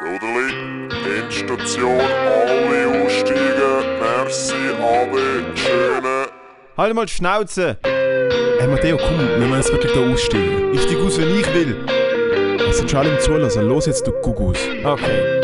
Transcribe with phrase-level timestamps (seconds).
[0.00, 0.88] Soderli,
[1.20, 3.84] Endstation, alle aussteigen.
[4.00, 6.26] Merci, Ade, schöne.
[6.76, 7.78] Halt mal die Schnauze!
[7.84, 10.72] Hey Matteo, komm, wir müssen jetzt wirklich da aussteigen.
[10.72, 11.76] Ich steig aus, wenn ich will.
[12.68, 13.68] Es sind schon alle im Zulassen.
[13.68, 14.58] Los jetzt, du Gugus.
[14.82, 15.40] Okay.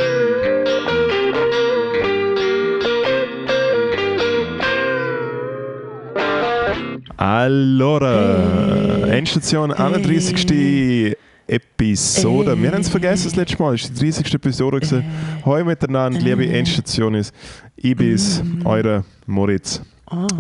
[7.17, 11.17] Allora, Endstation 31.
[11.51, 12.57] Episode.
[12.63, 13.75] Wir haben es vergessen das letzte Mal.
[13.75, 14.35] Es war die 30.
[14.35, 14.79] Episode.
[14.79, 15.05] gewesen.
[15.45, 17.33] Hoi miteinander, liebe Endstationis.
[17.77, 19.83] Ich bin's, euer Moritz.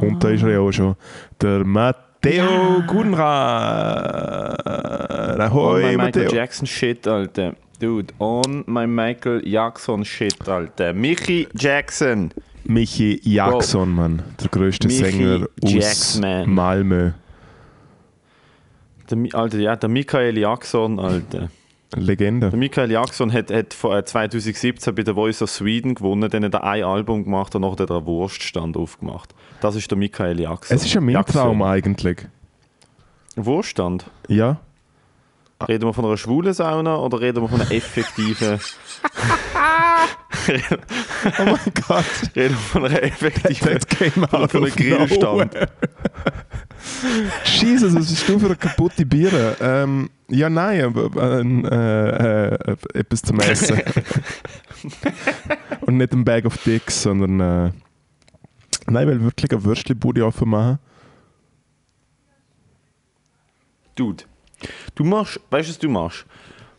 [0.00, 0.95] Und da ist er ja auch schon.
[1.41, 4.55] Der Matteo Gunra.
[5.34, 6.33] On Ahoi, my Michael Matteo.
[6.33, 7.55] Jackson Shit, Alter.
[7.80, 10.92] Dude, on my Michael Jackson Shit, Alter.
[10.92, 12.30] Michi Jackson.
[12.64, 14.22] Michi Jackson, Mann.
[14.41, 16.50] Der größte Michi Sänger aus Jackman.
[16.50, 17.11] Malmö.
[19.10, 21.50] Der, Alter, ja, der Michael Jackson, Alter.
[21.96, 22.50] Legende.
[22.50, 26.44] Der Michael Jackson hat, hat vor, äh, 2017 bei der Voice of Sweden gewonnen, dann
[26.44, 29.34] hat er ein Album gemacht und nachher hat er einen Wurststand aufgemacht.
[29.61, 30.77] Das ist der Michael Jackson.
[30.77, 31.42] Es ist ja mein Jackson.
[31.42, 32.19] Traum eigentlich.
[33.34, 34.05] Wurststand?
[34.28, 34.61] Ja.
[35.66, 38.61] Reden wir von einer schwulen Sauna oder reden wir von einer effektiven.
[41.38, 42.05] Oh mein Gott.
[42.36, 43.78] reden wir von einer effektiven.
[44.28, 45.55] Von einem of Grillstand.
[47.44, 49.56] Jesus, was bist du für eine kaputte Biere?
[49.60, 53.80] Ähm, ja, nein, äh, äh, äh, etwas zum Essen.
[55.82, 57.41] Und nicht ein Bag of Dicks, sondern.
[57.41, 57.72] Äh,
[58.86, 60.78] nein, weil wirklich eine Würstchenbude offen machen.
[63.94, 64.25] Dude,
[64.94, 66.27] du machst, weißt du, was du machst?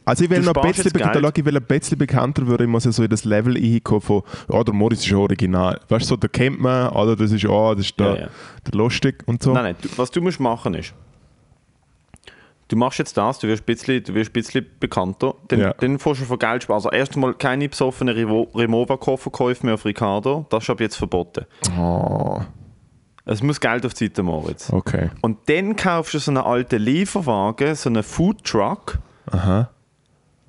[0.03, 1.37] Also, ich will noch ein bisschen, Geld.
[1.37, 2.63] ich will ein bisschen bekannter werden.
[2.63, 5.79] Ich muss ja so in das Level einkommen von, ja, der Moritz ist original.
[5.89, 8.27] Weißt du, so, der kennt man, oder das ist, ah, das ist der, Ja, ja.
[8.65, 9.53] der lustig und so.
[9.53, 10.93] Nein, nein, du, was du musst machen ist,
[12.67, 15.73] du machst jetzt das, du wirst ein bisschen, du wirst ein bisschen bekannter, dann, Ja.
[15.73, 16.77] dann fährst du von Geld sparen.
[16.77, 21.45] Also erstmal keine besoffenen Remova-Kofferkäufe mehr auf Ricardo, das ist ab jetzt verboten.
[21.77, 22.39] Oh,
[23.25, 24.71] Es muss Geld auf die Seite, Moritz.
[24.71, 25.09] okay.
[25.21, 28.97] Und dann kaufst du so einen alten Lieferwagen, so einen Foodtruck,
[29.29, 29.69] Aha.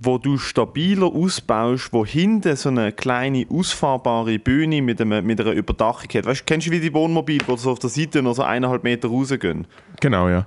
[0.05, 5.53] Wo du stabiler ausbaust, wo hinten so eine kleine ausfahrbare Bühne mit, einem, mit einer
[5.53, 6.27] Überdachung hat.
[6.27, 8.83] Weißt du, kennst du wie die Wohnmobile, die so auf der Seite noch so eineinhalb
[8.83, 9.67] Meter rausgehen?
[10.01, 10.47] Genau, ja.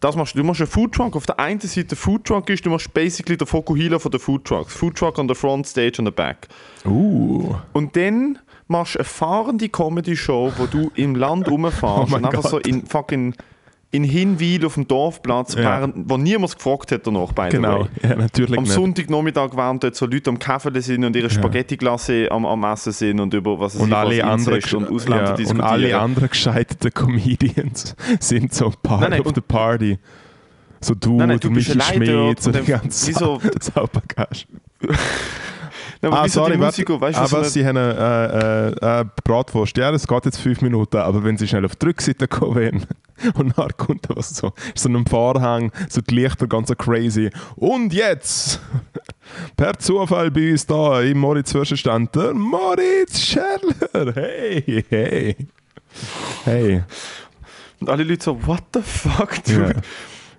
[0.00, 0.38] Das machst du.
[0.38, 1.16] Du machst einen Foodtruck.
[1.16, 4.72] Auf der einen Seite Foodtruck ist, du machst basically den Fokuhila von den Foodtrucks.
[4.72, 6.46] Foodtruck on the front, stage on the back.
[6.84, 7.56] Uh.
[7.72, 12.42] Und dann machst du eine fahrende Comedy-Show, wo du im Land rumfährst Oh und einfach
[12.42, 12.50] Gott.
[12.50, 13.34] so in fucking
[13.90, 15.62] in Hinwil auf dem Dorfplatz, Ja.
[15.62, 18.72] während, wo niemand gefragt hat danach, by Genau, ja, natürlich Am nicht.
[18.74, 23.18] Sonntagnachmittag, während dort so Leute am Käfeln sind und ihre Spaghetti-Glasse am, am Essen sind
[23.18, 25.66] und über was es und alle, Incest und Ausländer ja, und diskutieren.
[25.66, 29.98] alle anderen gescheiterten Comedians sind so part Nein, nein, of und- the party.
[30.80, 34.46] So du, Nein, nein, du Michi allein Schmidt, dort so und die ganze wieso- Saubergast.
[36.00, 37.00] Nein, aber Ah, wieso die sorry, warte.
[37.00, 39.76] Weißt du, ah, so was, eine- sie haben eine äh, äh, Bratwurst.
[39.76, 42.86] Ja, das geht jetzt fünf Minuten, aber wenn sie schnell auf die Rückseite kommen
[43.34, 47.30] und dann kommt da was so, so ein Vorhang, so die Lichter ganz so crazy.
[47.56, 48.60] Und jetzt,
[49.56, 54.14] per Zufall bei uns da im Moritz Zwischenstand, der Moritz Scherler.
[54.14, 55.36] Hey, hey.
[56.44, 56.82] Hey.
[57.80, 59.68] Und alle Leute so, what the fuck, Ja.
[59.68, 59.82] dude?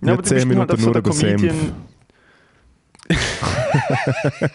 [0.01, 1.41] Wir aber du zehn bist Minuten halt nur so über Senf.
[1.41, 1.73] Comedian.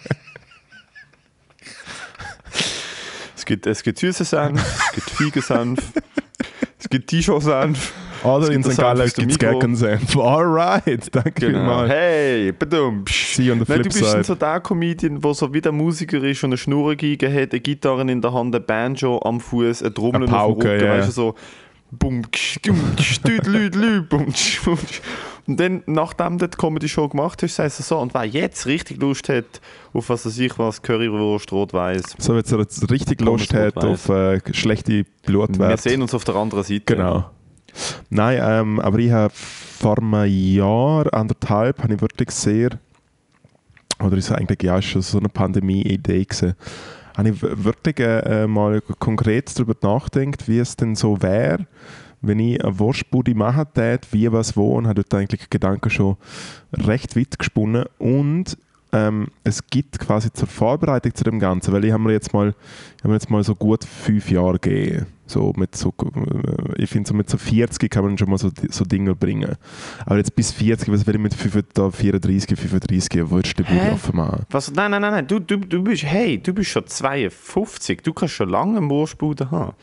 [3.35, 5.79] es gibt, es gibt süße Senf, es gibt Feigensenf,
[6.79, 7.93] es gibt T-Shirt-Senf.
[8.25, 8.69] Oder in St.
[8.71, 9.39] das Gallen gibt es.
[9.39, 10.17] Gaggensenf.
[10.17, 11.57] Alright, danke Genau.
[11.59, 11.89] vielmals.
[11.91, 13.05] Hey, badum.
[13.09, 14.23] See on the Nein, du bist side.
[14.23, 18.01] so der Comedian, der so wie der Musiker ist und eine Schnurrengeige hat, eine Gitarre
[18.09, 20.89] in der Hand, ein Banjo am Fuß, eine Trommel auf dem Rücken, ja.
[20.97, 21.35] weißt du, so
[21.91, 22.23] bum,
[22.63, 25.01] düt, lüt, lü, bum, ksch, bum, ksch.
[25.47, 28.99] Und dann, nachdem du die Comedy-Show gemacht hast, sagst du so, und wer jetzt richtig
[28.99, 29.45] Lust hat,
[29.93, 33.77] auf was weiß ich was, Currywurst, Rot-Weiß, So, wenn ihr jetzt richtig Pommes Lust hat
[33.77, 35.83] auf äh, schlechte wir Blutwerte.
[35.83, 36.81] sehen uns auf der anderen Seite.
[36.95, 37.29] Genau.
[38.09, 42.69] Nein, ähm, aber ich habe vor einem Jahr, anderthalb, habe ich wirklich sehr,
[44.03, 46.55] oder ist eigentlich ja schon so eine Pandemie-Idee gewesen,
[47.17, 51.65] habe ich wirklich äh, mal konkret darüber nachgedacht, wie es denn so wäre,
[52.21, 56.17] wenn ich eine Wurstbude machen täte, wie, was, wo, und habe dort eigentlich Gedanken schon
[56.73, 57.85] recht weit gesponnen.
[57.97, 58.57] Und
[58.95, 62.55] ähm, es gibt quasi zur Vorbereitung zu dem Ganzen, weil ich habe mir jetzt mal,
[62.97, 65.07] ich habe mir jetzt mal so gut fünf Jahre gegeben.
[65.27, 68.51] So mit so, äh, ich finde, so mit so 40 kann man schon mal so,
[68.69, 69.55] so Dinge bringen.
[70.05, 73.73] Aber jetzt bis 40, was will ich mit 5, da 34, 35, würdest du die
[73.73, 74.43] Bude offen machen?
[74.51, 74.71] Was?
[74.71, 75.27] Nein, nein, nein, nein.
[75.27, 78.01] Du, du, du bist, hey, du bist schon 52.
[78.03, 79.73] Du kannst schon lange eine Wurstbude haben.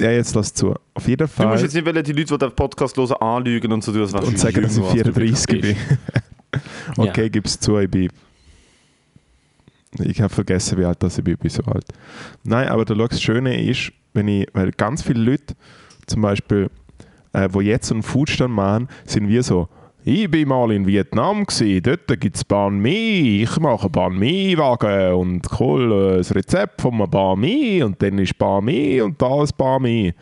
[0.00, 0.74] Ja, jetzt lass zu.
[0.94, 1.48] Auf jeden Du Fall.
[1.48, 4.14] musst jetzt nicht wollen, die Leute, die den Podcast hören, anlügen und so tun, wärst
[4.14, 5.76] und du sagen, dass ich jünger, als du 34 bin.
[6.96, 8.08] okay, gib's zu, ich bin
[10.00, 11.86] Ich habe vergessen, wie alt das ich bin, ich bin so alt.
[12.44, 15.54] Nein, aber das Schöne ist, wenn ich, weil ganz viele Leute,
[16.06, 16.70] zum Beispiel,
[17.32, 19.68] äh, wo jetzt einen Foodstand machen, sind wir so,
[20.04, 25.12] ich bin mal in Vietnam gewesen, dort gibt es Banh Mi, ich mache Banh Mi-Wagen
[25.14, 29.42] und hole das Rezept von einem Banh Mi und dann ist Banh Mi und da
[29.42, 30.14] ist Banh Mi.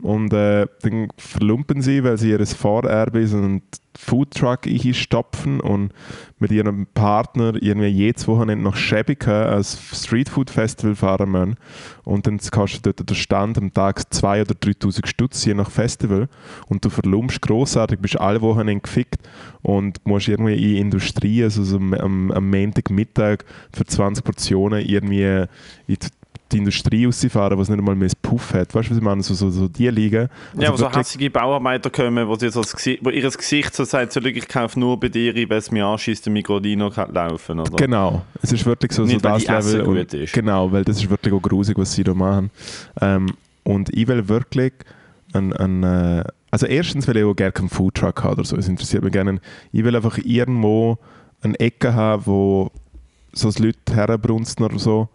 [0.00, 3.62] Und äh, dann verlumpen sie, weil sie ihr Fahrerbe so einen
[3.98, 5.92] Foodtruck einstopfen und
[6.38, 11.56] mit ihrem Partner irgendwie jedes Wochenende nach Schäbigen als Streetfood Festival fahren müssen.
[12.04, 16.28] Und dann kostet dort der Stand am Tag 2.000 oder 3.000 Stutz je nach Festival.
[16.68, 19.28] Und du verlumpst grossartig, bist alle Wochenende gefickt
[19.62, 23.38] und musst irgendwie in Industrie, also so am, am, am Montagmittag
[23.72, 25.48] für 20 Portionen irgendwie in
[25.88, 25.98] die
[26.50, 28.74] die Industrie rausfahren, was nicht einmal mehr Puff hat.
[28.74, 29.22] Weißt du, was ich meine?
[29.22, 30.28] So, so, so die liegen.
[30.52, 33.74] Also ja, wo so hässliche Bauarbeiter kommen, wo, sie so das Gesicht, wo ihr Gesicht
[33.74, 37.12] so sagt, so, ich kaufe nur bei dir, weil es mir anschießt, der Migrodino kann
[37.12, 37.60] laufen.
[37.60, 37.76] Oder?
[37.76, 38.22] Genau.
[38.42, 39.82] Es ist wirklich so, nicht, so das Level.
[39.82, 40.32] Und, ist.
[40.32, 42.50] Genau, weil das ist wirklich auch grusig, was sie da machen.
[43.00, 43.26] Ähm,
[43.64, 44.72] und ich will wirklich
[45.34, 48.68] ein, ein äh, also erstens will ich auch gerne keinen Foodtruck haben oder so, es
[48.68, 49.40] interessiert mich gerne.
[49.72, 50.98] Ich will einfach irgendwo
[51.42, 52.70] eine Ecke haben, wo
[53.32, 55.08] so Leute herbrunsten oder so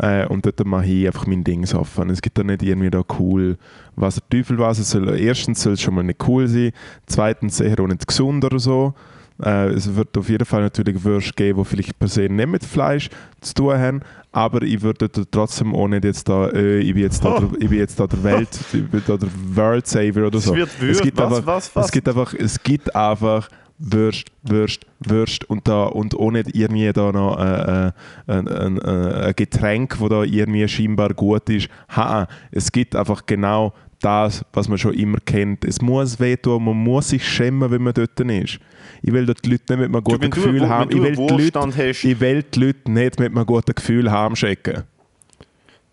[0.00, 2.08] äh, und dort mache ich einfach mein Ding offen.
[2.10, 3.58] Es gibt da nicht irgendwie da cool,
[3.96, 4.78] was der Teufel was.
[4.78, 6.72] Es soll, erstens soll es schon mal nicht cool sein,
[7.06, 8.94] zweitens sicher auch nicht gesund oder so.
[9.42, 12.64] Äh, es wird auf jeden Fall natürlich Würste geben, die vielleicht per se nicht mit
[12.64, 13.10] Fleisch
[13.40, 14.00] zu tun haben,
[14.32, 17.40] aber ich würde trotzdem auch nicht jetzt da, äh, ich bin jetzt da, oh.
[17.40, 20.52] der, ich bin jetzt da der Welt, ich bin da der World Saver oder so.
[20.52, 21.86] Es, wird Würst, es gibt was, einfach, was, was?
[21.86, 23.48] Es gibt einfach, es gibt einfach
[23.82, 27.92] Würst, Würst, Würst und, da, und nicht irgendwie da noch äh, äh,
[28.26, 31.68] ein, ein, ein, Getränk, das da irgendwie scheinbar gut ist.
[31.96, 35.64] Ha, es gibt einfach genau das, was man schon immer kennt.
[35.64, 38.58] Es muss wehtun, man muss sich schämen, wenn man dort ist.
[39.02, 40.90] Ich will dort die Leute nicht mit einem guten du, Gefühl du, haben.
[40.90, 44.36] Ich will, die Leute, hast, ich will die Leute nicht mit einem guten Gefühl haben
[44.36, 44.82] schicken.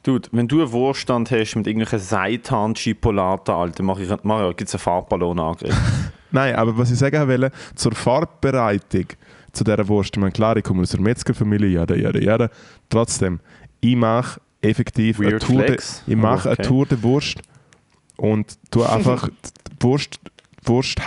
[0.04, 4.76] Dude, wenn du einen Wohlstand hast mit irgendwelchen Seitan-Chipolaten, Alter, mach ich, mach, gibt es
[4.76, 5.76] einen Farbballonangriff.
[6.38, 9.06] Nein, aber was ich sagen wollte, zur Farbbereitung
[9.54, 12.50] zu dieser Wurst, ich meine, klar, ich komme aus einer Metzgerfamilie, ja, ja, ja,
[12.90, 13.40] trotzdem,
[13.82, 16.62] ich mache effektiv Weird eine Tour, de, ich mache oh, okay.
[16.62, 17.42] eine Tour de Wurst
[18.18, 20.20] und tue einfach die Wurst,
[20.64, 21.00] Wurst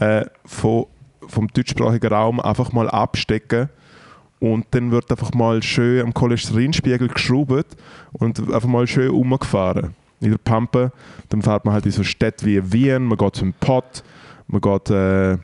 [0.00, 0.86] äh, von,
[1.28, 3.68] vom deutschsprachigen Raum einfach mal abstecken
[4.40, 7.76] und dann wird einfach mal schön am Cholesterinspiegel geschraubt
[8.10, 10.92] und einfach mal schön umgefahren in der Pampe.
[11.28, 14.02] Dann fährt man halt in so Städte wie Wien, man geht zum Pott,
[14.46, 15.36] man geht, äh,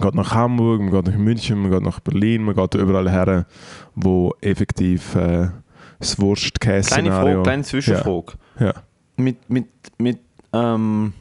[0.00, 3.46] geht nach Hamburg, man geht nach München, man geht nach Berlin, man geht überall her,
[3.94, 5.48] wo effektiv äh,
[5.98, 7.10] das Wurst-Käse-Szenario...
[7.10, 8.32] Kleine Frage, kleine Zwischenfrage.
[8.58, 8.66] Ja.
[8.66, 8.72] ja.
[9.16, 9.68] Mit, mit,
[9.98, 10.18] mit,
[10.52, 11.12] ähm,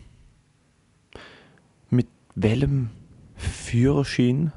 [1.90, 2.90] mit welchem
[3.36, 4.52] Führerschein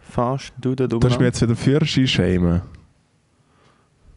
[0.00, 1.00] fährst du da drüber?
[1.00, 2.62] Du hast mir jetzt wieder Führerschein schämen.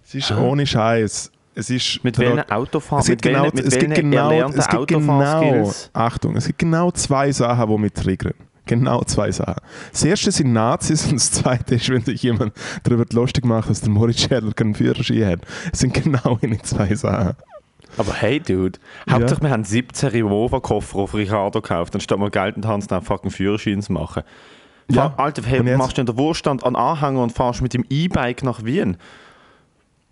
[0.04, 0.42] Es ist ah.
[0.42, 3.02] ohne Scheiß es ist mit welchen Autofahren?
[3.02, 7.32] Es gibt genau, welchen, es gibt genau, es gibt genau, Achtung, es gibt genau zwei
[7.32, 8.34] Sachen, die mich triggern.
[8.66, 9.62] Genau zwei Sachen.
[9.92, 12.54] Das erste sind Nazis und das zweite ist, wenn sich jemand
[12.84, 15.40] darüber lustig macht, dass der Moritz Schädler keinen Führerschein hat.
[15.74, 17.36] Es sind genau die zwei Sachen.
[17.98, 19.48] Aber hey, Dude, Hauptsache ja.
[19.48, 23.06] wir haben 17 Revolver-Koffer auf Ricardo gekauft, anstatt mal Geld in die Hand zu nehmen,
[23.06, 24.24] fucking Führerschein zu machen.
[24.90, 25.14] Ja.
[25.18, 28.98] Alter, hey, machst du der Wohlstand an Anhänger und fahrst mit dem E-Bike nach Wien?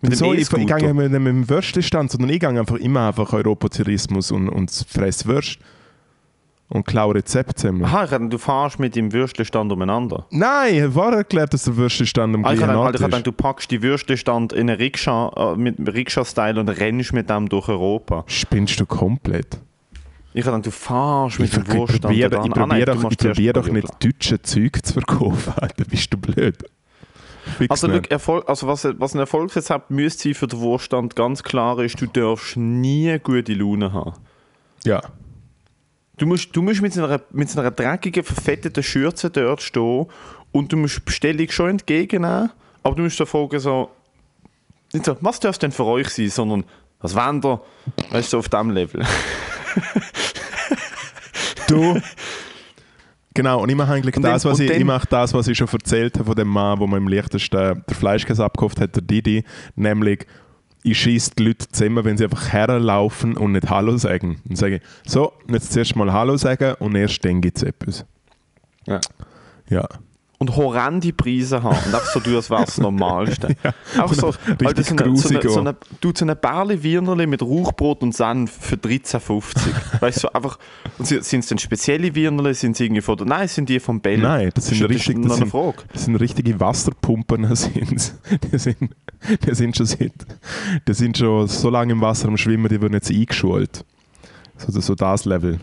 [0.02, 3.32] Mit so, ich, ich gehe nicht mit dem Würstchenstand, sondern ich gehe einfach immer einfach
[3.32, 5.58] Europatourismus und, und fress Würst
[6.70, 7.74] und klaue Rezepte.
[7.82, 10.26] Aha, ich du fahrst mit dem Würstchenstand umeinander.
[10.30, 13.02] Nein, ich habe erklärt, dass der Würstchenstand am ah, gleichen Ort ist.
[13.02, 17.28] Ich dachte, du packst die Würstchenstand in einen Rikscha, äh, mit Rikscha-Style und rennst mit
[17.28, 18.24] dem durch Europa.
[18.26, 19.58] Spinnst du komplett?
[20.32, 22.14] Ich habe du fahrst mit dem Wurststand.
[22.14, 26.18] Ich probiere, ich probiere doch, probier doch nicht deutsche Zeug zu verkaufen, Alter, bist du
[26.18, 26.56] blöd.
[27.68, 31.78] Also, look, Erfolg, also was, was ein Erfolgsrezept müsste sein für den Wohlstand, ganz klar
[31.80, 34.14] ist, du darfst nie gute Laune haben.
[34.84, 35.00] Ja.
[36.16, 40.06] Du musst, du musst mit, so einer, mit so einer dreckigen, verfetteten Schürze dort stehen
[40.52, 42.50] und du musst Bestellung schon entgegennehmen,
[42.82, 43.90] aber du musst dir fragen, so,
[44.92, 46.64] nicht so, was darf denn für euch sein, sondern
[47.00, 47.60] was wollt ihr?
[48.10, 49.04] Weißt du, auf diesem Level.
[51.68, 52.00] du,
[53.34, 55.68] Genau, und ich mache eigentlich und das, was ich, ich mache das, was ich schon
[55.68, 59.44] erzählt habe von dem Mann, wo man im leichtesten der Fleischkäse abgekauft hat, der Didi,
[59.76, 60.26] nämlich
[60.82, 64.40] ich schieße die Leute zusammen, wenn sie einfach herlaufen und nicht Hallo sagen.
[64.46, 68.04] Dann sage ich, so, jetzt zuerst mal Hallo sagen und erst dann gibt es etwas.
[68.86, 69.00] Ja.
[69.68, 69.86] Ja.
[70.40, 71.76] Und horrende Preise haben.
[71.76, 73.54] Und einfach so tun, als wäre das Normalste.
[73.98, 74.32] Auch so,
[74.64, 78.14] Alter, so eine, so eine, so eine, du, so eine Bärli Wienerli mit Rauchbrot und
[78.14, 80.00] Senf für 13,50.
[80.00, 80.58] weißt du, so einfach,
[80.98, 84.16] sind es denn spezielle Wienerli, sind sie irgendwie von nein, sind die vom Bell.
[84.16, 85.84] Nein, das sind ist, richtig- das das sind-.
[85.92, 88.14] Das sind richtige Wasserpumpen, das sind,
[88.50, 88.90] die, sind,
[89.46, 90.12] die sind schon seit,
[90.88, 93.84] die sind schon so lange im Wasser am Schwimmen, die werden jetzt eingeschult.
[94.56, 95.60] So, so das Level.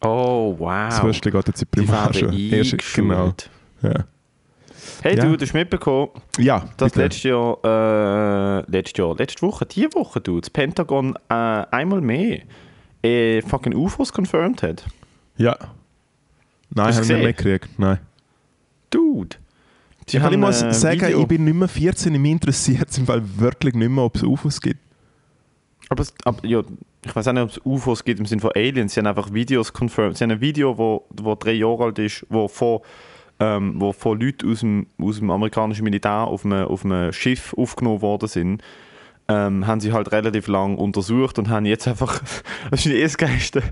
[0.00, 0.88] Oh, wow.
[0.88, 3.32] Das Würstchen geht jetzt in die Erst- Genau.
[3.82, 4.04] Ja,
[5.02, 5.24] Hey Ja.
[5.24, 10.20] du, du hast mitbekommen, ja dass letztes Jahr, äh, letztes Jahr, letzte Woche, diese Woche,
[10.20, 12.40] du, das Pentagon äh, einmal mehr
[13.02, 14.84] äh, fucking UFOs confirmed hat.
[15.36, 15.56] Ja.
[16.74, 17.78] Nein, Hast habe du ich nicht mitgekriegt.
[17.78, 17.98] Nein.
[18.90, 19.36] Dude.
[20.06, 22.98] Sie Ich, kann muss äh, sagen, Video- ich bin nicht mehr 14, mich interessiert es
[22.98, 24.80] im Fall wirklich nicht mehr, ob es UFOs gibt.
[25.88, 26.62] Aber, es, aber ja,
[27.04, 28.94] ich weiß auch nicht, ob es UFOs gibt im Sinne von Aliens.
[28.94, 30.16] Sie haben einfach Videos confirmed.
[30.16, 32.80] Sie haben ein Video, wo, wo drei Jahre alt ist, wo von,
[33.42, 37.52] ähm, wo von Leuten aus dem, aus dem amerikanischen Militär auf einem, auf einem Schiff
[37.56, 38.62] aufgenommen worden sind.
[39.28, 42.20] Ähm, haben sie halt relativ lang untersucht und haben jetzt einfach,
[42.70, 43.62] das ist eh das Geilste,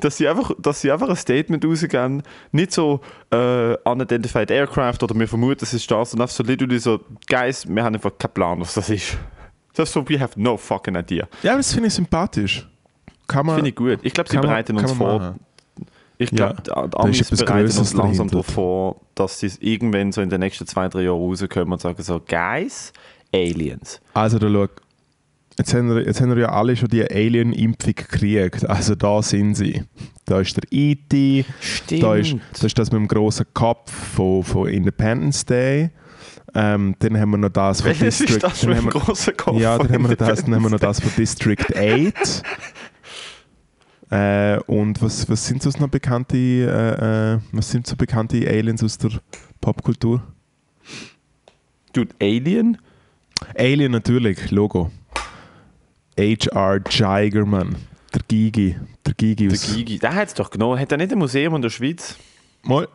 [0.00, 5.14] dass sie einfach, dass sie einfach ein Statement rausgeben, nicht so äh, unidentified aircraft oder
[5.14, 8.32] wir vermuten, es ist das, sondern einfach so literally so, Guys, wir haben einfach keinen
[8.32, 9.18] Plan, was das ist.
[9.74, 11.28] Das ist so, we have no fucking idea.
[11.42, 12.66] Ja, das finde ich sympathisch.
[13.28, 13.98] Kann man, Finde ich gut.
[14.02, 15.18] Ich glaube, sie man- bereiten kann uns man vor.
[15.18, 15.40] machen.
[16.18, 18.26] Ich Ja, glaube, die da ist Amis bereiten uns langsam dahinter.
[18.30, 22.02] darauf vor, dass sie irgendwann so in den nächsten zwei, drei Jahren rauskommen und sagen
[22.02, 22.92] so, Guys,
[23.34, 24.00] Aliens.
[24.14, 24.66] Also da schau,
[25.58, 28.68] jetzt haben, wir, jetzt haben wir ja alle schon die Alien-Impfung gekriegt.
[28.68, 29.82] Also da sind sie.
[30.24, 32.02] Da ist der E.T., Stimmt.
[32.02, 35.90] da ist, das ist das mit dem grossen Kopf von, von Independence Day.
[36.54, 38.36] Ähm, dann haben wir noch das von Welches District...
[38.36, 39.60] ist das mit dem grossen Kopf?
[39.60, 42.42] Ja, dann haben, wir noch das, dann haben wir noch das von District 8.
[44.10, 48.82] äh, und was, was sind sonst noch bekannte, äh, äh, was sind so bekannte Aliens
[48.82, 49.10] aus der
[49.60, 50.22] Popkultur?
[51.92, 52.78] Dude, Alien?
[53.56, 54.90] Alien natürlich, Logo.
[56.18, 56.80] H.R.
[56.80, 57.76] Giger, Mann.
[58.14, 58.76] Der Gigi.
[59.04, 59.58] Der Gigi Der.
[59.58, 59.98] Gigi.
[59.98, 60.78] Der hat es doch genommen.
[60.80, 62.16] Hat er nicht ein Museum in der Schweiz?
[62.62, 62.88] Mal.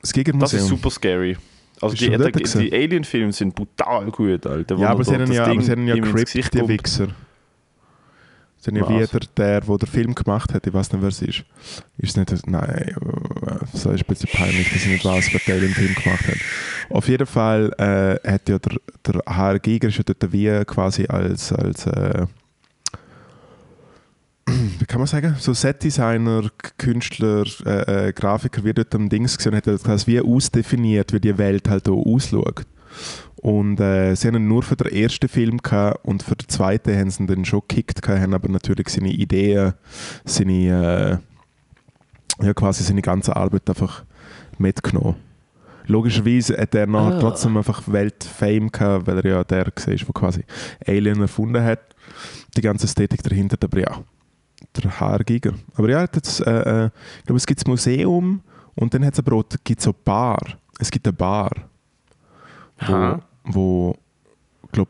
[0.00, 1.36] Das Giger Das ist super scary.
[1.80, 4.76] Also die, die, die Alien-Filme sind brutal gut, Alter.
[4.76, 6.68] Ja, er aber sie haben ja, aber Ding sie haben ja ins Crypt, die kommt.
[6.68, 7.06] Wichser.
[7.06, 7.12] Sie
[8.66, 11.44] haben ja wieder der, der den Film gemacht hat, ich weiß nicht, wer es ist.
[11.98, 12.94] Ist es nicht, nein, äh,
[13.72, 16.36] so ist ein bisschen peinlich, dass ich nicht weiß, wer der den Film gemacht hat.
[16.90, 18.76] Auf jeden Fall äh, hat ja der,
[19.06, 22.26] der HR Giger ist ja dort wie quasi als, als äh,
[24.78, 29.54] wie kann man sagen, so Setdesigner, Künstler, äh, äh, Grafiker, wie dort am Dings gesehen
[29.54, 32.62] hat, das wie ausdefiniert, wie die Welt halt auch ausschaut.
[33.42, 36.96] Und äh, sie haben ihn nur für den ersten Film gehabt und für den zweiten
[36.96, 39.74] haben sie ihn dann schon gekickt, gehabt, haben aber natürlich seine Ideen,
[40.24, 41.20] seine,
[42.40, 44.04] äh, ja, quasi seine ganze Arbeit einfach
[44.58, 45.16] mitgenommen.
[45.86, 47.20] Logischerweise hat er nachher Ah.
[47.20, 50.44] trotzdem einfach Weltfame gehabt, weil er ja der war, der quasi
[50.86, 51.80] Alien erfunden hat.
[52.56, 54.04] Die ganze Ästhetik dahinter, aber ja,
[54.76, 55.54] der HR Giger.
[55.74, 58.40] Aber ja, das, äh, äh, ich glaube, es gibt das Museum
[58.76, 60.58] und dann hat es aber auch gibt's auch Bar.
[60.78, 61.50] Es gibt eine Bar
[62.88, 63.20] wo.
[63.44, 63.96] Wo
[64.70, 64.88] glaub,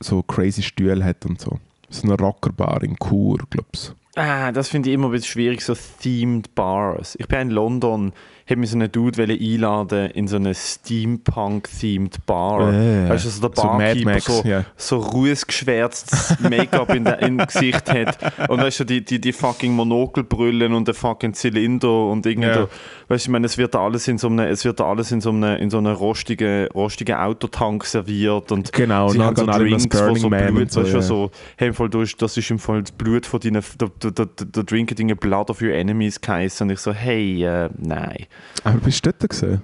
[0.00, 1.58] so crazy Stühle hat und so.
[1.88, 3.94] So eine Rockerbar in Chur, glaub's.
[4.14, 7.16] Ah, das finde ich immer ein bisschen schwierig, so themed Bars.
[7.18, 8.12] Ich bin in London,
[8.52, 12.72] habe mir so einen Dude einladen in so eine Steampunk-themed Bar.
[12.72, 14.64] Äh, weißt du, so der so Barkeeper Max, so, ja.
[14.76, 18.18] so rußgeschwärztes Make-up in der- im Gesicht hat
[18.48, 22.68] und weißt du, die, die, die fucking Monokelbrüllen und der fucking Zylinder und irgendwie, da,
[23.08, 25.20] weißt du, ich meine, es wird alles in so einem, es wird da alles in
[25.20, 29.46] so einem, in so einem rostigen, rostigen Autotank serviert und Genau, sie und haben so
[29.46, 31.02] Drinks, wo so Man Blut, so, weißt du, ja.
[31.02, 33.88] so, hey, im Fall, du hast, das ist im Fall das Blut von deinen, der,
[34.02, 37.44] der, der, der Drink hat irgendwie Blood of Your Enemies geheißen und ich so, hey,
[37.44, 38.26] äh, nein.
[38.64, 39.62] Aber bist du dort gesehen?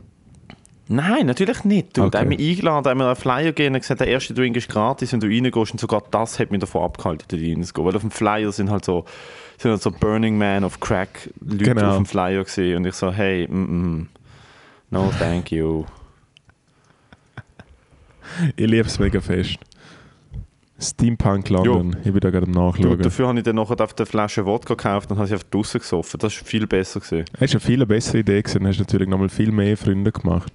[0.91, 1.97] Nein, natürlich nicht.
[1.97, 2.11] Du, Okay.
[2.13, 4.71] Da haben mich eingeladen, haben mir einen Flyer gegeben und gesagt, der erste Drink ist
[4.71, 5.73] gratis, wenn du reingehst.
[5.73, 7.87] Und sogar das hat mich davon abgehalten, dort reinzugehen.
[7.87, 9.05] Weil auf dem Flyer sind halt so,
[9.59, 11.91] sind halt so Burning Man of Crack Leute Genau.
[11.91, 12.79] auf dem Flyer gesehen.
[12.79, 13.55] Und ich so, hey, mm,
[13.99, 14.09] mm,
[14.91, 15.85] no thank you.
[18.57, 19.57] Ich liebe es mega fest.
[20.81, 21.97] Steampunk London.
[22.05, 22.99] Ich bin da gerade am Du, Nachschauen.
[23.01, 25.81] dafür habe ich dann noch auf der Flasche Wodka gekauft und habe sie einfach draussen
[25.81, 26.19] gesoffen.
[26.21, 27.25] Das ist viel besser gewesen.
[27.41, 30.53] Hast eine viel bessere Idee gesehen, hast natürlich nochmal viel mehr Freunde gemacht.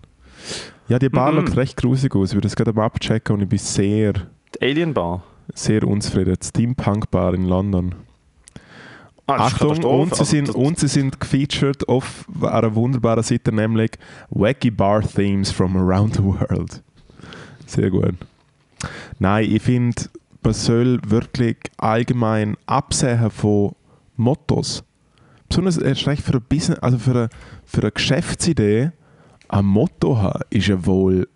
[0.87, 1.47] Ja, die Bar Mhm.
[1.47, 2.29] sieht recht grusig aus.
[2.29, 4.13] Ich würde das gerade mal abchecken und ich bin sehr,
[4.55, 5.23] Die Alien Bar.
[5.53, 6.35] sehr unzufrieden.
[6.41, 7.95] Die Steampunk Bar in London.
[9.25, 12.75] Ah, das ist Achtung, und sie, Also, sind, das- und sie sind gefeatured auf einer
[12.75, 13.91] wunderbaren Seite, nämlich
[14.29, 16.81] Wacky Bar Themes from Around the World.
[17.65, 18.15] Sehr gut.
[19.19, 20.03] Nein, ich finde,
[20.43, 23.75] man soll wirklich allgemein absehen von
[24.15, 24.83] Mottos.
[25.49, 27.29] Besonders erst recht für ein Business, also für eine,
[27.65, 28.91] für eine Geschäftsidee
[29.49, 31.27] ein Motto haben, ist ja wohl.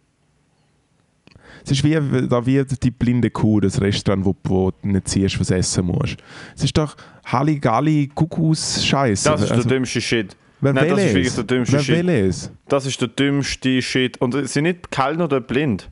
[1.63, 1.93] Es ist wie,
[2.27, 6.17] da wie die blinde Kuh, das Restaurant, wo, wo du nicht siehst, was essen musst.
[6.55, 9.23] Es ist doch Halligalli, Kuckucks, Scheiß.
[9.23, 10.35] Das ist der dümmste Shit.
[10.61, 11.13] Wer Nein, will das ist es?
[11.15, 11.95] wirklich der dümmste Wer Shit.
[11.97, 12.51] will es?
[12.67, 14.19] Das ist der dümmste Shit.
[14.19, 15.89] Und sie sind nicht kalt oder blind.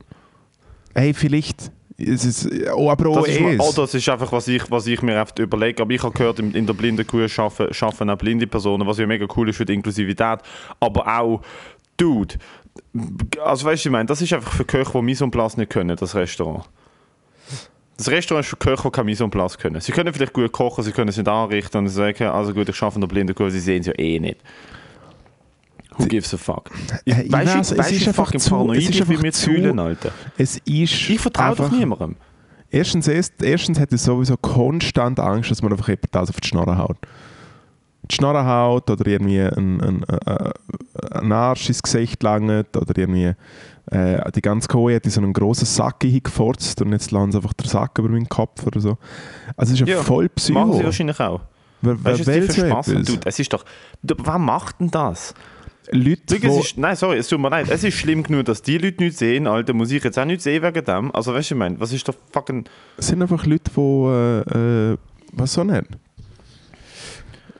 [0.96, 1.70] Hey, vielleicht.
[1.98, 5.20] Es ist, oh, aber Das ist, oh, das ist einfach, was ich, was ich mir
[5.20, 5.82] oft überlege.
[5.82, 8.96] Aber ich habe gehört, in, in der blinden Kuh schaffen, schaffen auch blinde Personen, was
[8.96, 10.40] ja mega cool ist für die Inklusivität.
[10.80, 11.42] Aber auch,
[11.98, 12.36] Dude,
[13.44, 15.70] also weißt du, ich meine, das ist einfach für Köche, die Mise en place nicht
[15.70, 16.64] können, das Restaurant.
[17.98, 19.80] Das Restaurant ist für Köche, die keine Mise en place können.
[19.80, 22.82] Sie können vielleicht gut kochen, sie können es nicht anrichten und sagen, also gut, ich
[22.82, 24.40] arbeite in der blinden Kuh, sie sehen es ja eh nicht.
[25.98, 26.70] Who gives a fuck?
[27.04, 28.44] Ich, Äh, ich weißt du, weiß, es weißt ist einfach zu- es
[28.88, 30.10] ist einfach zu- fühlen, Alter.
[30.36, 32.16] es ist Ich vertraue doch niemandem.
[32.70, 36.76] Erstens, erst, erstens hätte ich sowieso konstant Angst, dass man einfach das auf die Schnorre
[36.76, 36.96] haut.
[38.10, 40.52] Die Schnorre haut oder irgendwie ein, ein, ein,
[41.12, 43.32] ein Arsch ins Gesicht langt oder irgendwie
[43.90, 47.52] äh, die ganze Kohle hat in so einen grossen Sack hingefurzt und jetzt sie einfach
[47.52, 48.98] den Sack über meinen Kopf oder so.
[49.56, 50.72] Also es ist ja, Ja, voll Machen Psycho.
[50.78, 51.40] sie wahrscheinlich auch.
[51.82, 52.86] Wer, wer Weißt will so etwas?
[52.86, 53.64] Dude, es ist doch.
[54.02, 55.34] Wer macht denn das?
[55.92, 57.68] Leute, Schau, ist, nein, sorry, es tut mir leid.
[57.70, 59.72] Es ist schlimm genug, dass die Leute nichts sehen, Alter.
[59.72, 61.14] Muss ich jetzt auch nichts sehen wegen dem?
[61.14, 62.64] Also, weißt du, ich meine, was ist doch fucking.
[62.96, 64.96] es sind einfach Leute, die, äh, äh,
[65.32, 65.96] was so nennen?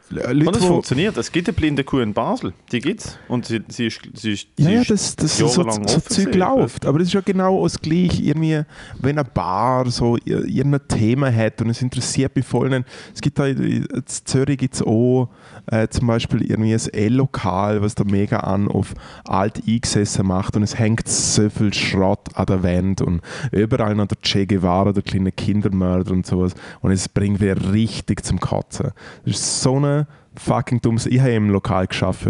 [0.09, 1.17] Leute, Und es funktioniert.
[1.17, 2.53] Es gibt eine blinde Kuh in Basel.
[2.71, 3.19] Die gibt's.
[3.29, 4.01] Und sie, sie ist.
[4.15, 6.87] Sie ist Ja, sie ja, ist das, das so, so Zeug läuft.
[6.87, 8.63] Aber es ist ja genau das Gleiche, irgendwie,
[9.01, 12.85] wenn eine Bar so ir- irgendein Thema hat und es interessiert mich voll.
[13.15, 15.29] Es gibt da in in Zürich gibt's auch
[15.71, 18.95] äh, zum Beispiel irgendwie ein L-Lokal, was da mega an auf
[19.25, 23.21] alt eingesessen macht und es hängt so viel Schrott an der Wand und
[23.53, 28.25] überall noch der Che Guevara, der kleine Kindermörder und sowas und es bringt wieder richtig
[28.25, 28.93] zum Kotzen.
[29.25, 29.96] Das ist so eine
[30.37, 31.07] fucking dummes...
[31.07, 32.29] Ich habe im Lokal geschafft.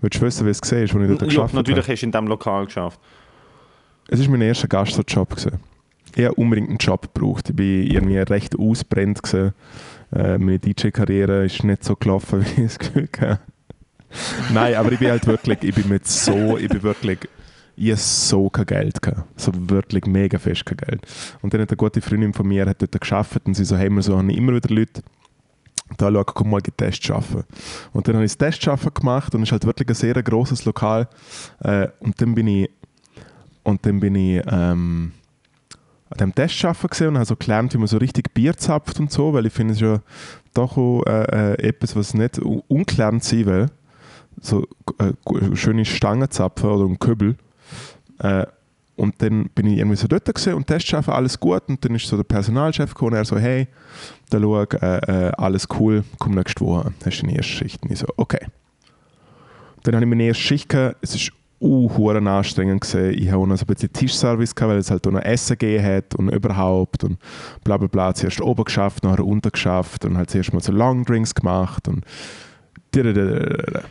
[0.00, 1.56] Willst du wissen, wie es gesehen ist, als ich dort Ja, geschafft habe?
[1.58, 2.98] natürlich hast du in diesem Lokal geschafft.
[4.08, 5.60] Es war mein erster gewesen.
[6.14, 7.50] Ich habe unbedingt einen Job gebraucht.
[7.50, 9.20] Ich war irgendwie recht ausbrennt.
[9.34, 9.52] Äh,
[10.38, 13.40] meine DJ-Karriere ist nicht so gelaufen, wie ich das Gefühl hatte.
[14.52, 17.20] Nein, aber ich bin halt wirklich, ich bin mit so, ich bin wirklich,
[17.76, 19.40] ich habe so kein Geld gehabt.
[19.40, 21.06] So wirklich mega fest kein Geld.
[21.40, 23.88] Und dann hat eine gute Freundin von mir hat dort gearbeitet und sie so, hey,
[23.88, 25.02] wir so, haben immer wieder Leute,
[26.00, 27.44] da schau, komm mal Tests arbeiten.
[27.92, 30.64] Und dann habe ich das Testschaffen gemacht und es ist halt wirklich ein sehr grosses
[30.64, 31.08] Lokal.
[31.60, 32.70] Äh, und dann bin ich
[33.64, 35.12] und dann bin ich ähm,
[36.10, 39.10] an dem Testschaffen gesehen und habe so gelernt, wie man so richtig Bier zapft und
[39.10, 40.00] so, weil ich finde es ja
[40.52, 43.66] doch auch, äh, äh, etwas, was nicht ungelernt sein will.
[44.40, 44.66] So
[44.98, 47.36] äh, gu- schöne Stangen zapfen oder einen Kübel.
[48.18, 48.46] Äh,
[48.96, 51.62] und dann bin ich irgendwie so dort gesehen und Testschaffen, alles gut.
[51.68, 53.68] Und dann ist so der Personalchef gekommen und er so, hey,
[54.30, 57.82] da schau, äh, äh, alles cool, komm nächste Woche, hast du deine erste Schicht.
[57.82, 58.46] Und ich so, okay.
[59.82, 60.96] Dann habe ich meine erste Schicht gehabt.
[61.00, 63.18] Es ist uh, anstrengend gewesen.
[63.18, 65.56] Ich habe auch noch so ein bisschen Tischservice gehabt, weil es halt auch noch Essen
[65.56, 67.18] gegeben hat und überhaupt und
[67.64, 68.14] bla bla bla.
[68.14, 72.04] Zuerst oben geschafft, nachher unten geschafft und halt zuerst mal so Longdrinks gemacht und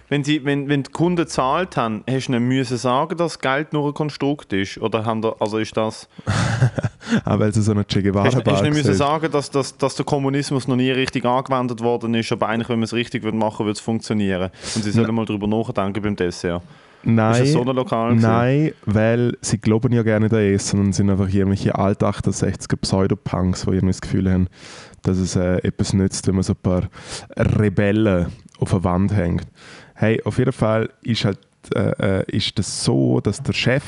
[0.10, 3.74] Wenn, sie, wenn, wenn die Kunden gezahlt haben, hast du ihnen müssen sagen, dass Geld
[3.74, 4.78] nur ein Konstrukt ist?
[4.78, 6.08] Oder haben da, also ist das.
[7.26, 9.50] auch weil es so eine Che Hast, Guevara hast du Bar nicht müssen sagen, dass,
[9.50, 12.94] dass, dass der Kommunismus noch nie richtig angewendet worden ist, aber eigentlich, wenn man es
[12.94, 14.52] richtig würde machen würde, es funktionieren.
[14.76, 16.62] Und sie sollen mal darüber nachdenken beim Dessert.
[17.04, 17.64] Nein, Ist so?
[17.64, 23.64] Nein, weil sie glauben ja gerne an Essen und sind einfach irgendwelche alt 68er Pseudopunks,
[23.64, 24.48] die irgendwie das Gefühl haben,
[25.02, 26.90] dass es äh, etwas nützt, wenn man so ein paar
[27.36, 28.28] Rebellen
[28.62, 29.46] auf der Wand hängt.
[29.96, 31.40] Hey, auf jeden Fall ist halt
[31.76, 33.84] äh, äh, ist das so, dass der Chef,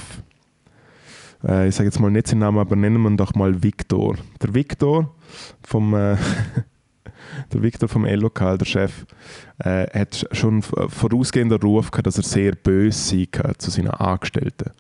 [1.43, 4.15] äh, ich sage jetzt mal nicht seinen Namen, aber nennen wir ihn doch mal Viktor.
[4.41, 5.13] Der Viktor
[5.63, 6.17] vom äh,
[7.53, 9.05] der Viktor vom L-Lokal, der Chef,
[9.59, 13.91] äh, hat schon v- vorausgehenden Ruf gehabt, dass er sehr böse sein kann zu seinen
[13.91, 14.71] Angestellten.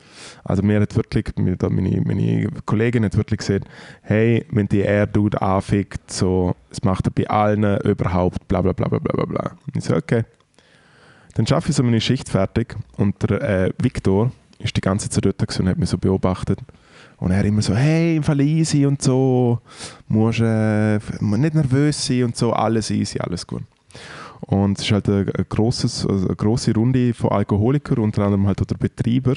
[0.43, 1.57] Also mir hat wirklich, meine,
[2.05, 3.65] meine Kollegin hat wirklich gesagt,
[4.01, 8.73] hey, wenn die er dude anfickt, so, das macht er bei allen überhaupt, bla bla
[8.73, 10.23] bla bla bla bla, ich so, okay.
[11.35, 15.25] Dann schaffe ich so meine Schicht fertig und der äh, Viktor ist die ganze Zeit
[15.25, 16.59] dort und hat mich so beobachtet.
[17.23, 19.61] Und er immer so, hey, im Fall easy und so,
[20.09, 23.63] musst äh, nicht nervös sein und so, alles easy, alles gut.
[24.41, 28.45] Und es ist halt ein, ein grosses, also eine grosse Runde von Alkoholikern, unter anderem
[28.45, 29.35] halt auch der Betreiber,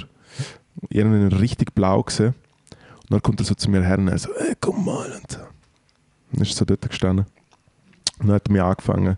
[0.89, 2.35] irgendwann richtig blau gesehen.
[3.03, 5.39] Und dann kommt er so zu mir her und er so, hey, komm mal und.
[6.33, 7.27] Und ist so dort gestanden.
[8.19, 9.17] Und dann hat er mich angefangen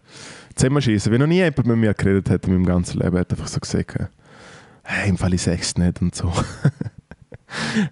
[0.56, 1.10] zusammenschießen.
[1.10, 3.48] Wenn noch nie jemand mit mir geredet hat in meinem ganzen Leben, hat er einfach
[3.48, 3.98] so gesagt,
[4.82, 6.30] hey, im Fall ich sag's nicht und so.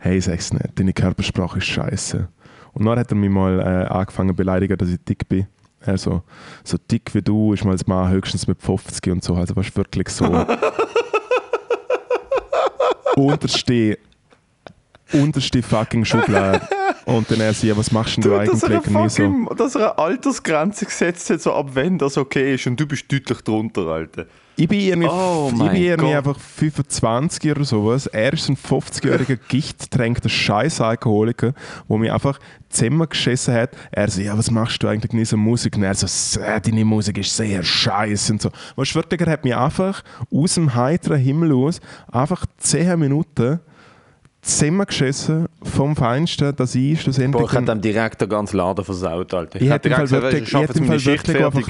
[0.01, 2.29] hey, sag's nicht, deine Körpersprache ist scheiße.
[2.73, 5.47] Und dann hat er mich mal äh, angefangen zu beleidigen, dass ich dick bin.
[5.85, 6.23] Also,
[6.65, 9.35] so dick wie du ist man als Mann höchstens mit 50 und so.
[9.35, 10.25] Also, was wirklich so.
[13.17, 13.99] unterste,
[15.13, 16.67] unterste fucking Schublade.
[17.07, 18.89] Und dann er sie, was machst denn du, Du, dass, er eigentlich?
[18.89, 22.19] eine Und ich so, fucking, dass er eine Altersgrenze gesetzt hat, so ab wenn das
[22.19, 24.27] okay ist und du bist deutlich drunter, Alter.
[24.57, 28.07] Ich bin irgendwie, Oh ich bin irgendwie einfach 25 oder sowas.
[28.07, 31.53] Er ist ein 50-jähriger gichttränkter Scheiß-Alkoholiker,
[31.89, 32.41] der mich einfach
[32.71, 33.71] zusammengeschissen hat.
[33.93, 35.77] Er so, ja, was machst du eigentlich in so Musik?
[35.77, 38.51] Und er so, «Äh, deine Musik ist sehr scheiße und so.
[38.77, 43.61] Du, Wörtiger hat mich einfach aus dem heiteren Himmel aus einfach 10 Minuten
[44.47, 47.33] zusammengeschissen vom Feinsten, dass ich schlussendlich...
[47.43, 49.61] Boah, ich hätte dann- dem direkt den ganzen Laden versaut, Alter.
[49.61, 51.67] ich hätte direkt gesagt, ich Sie meine Schicht fertig.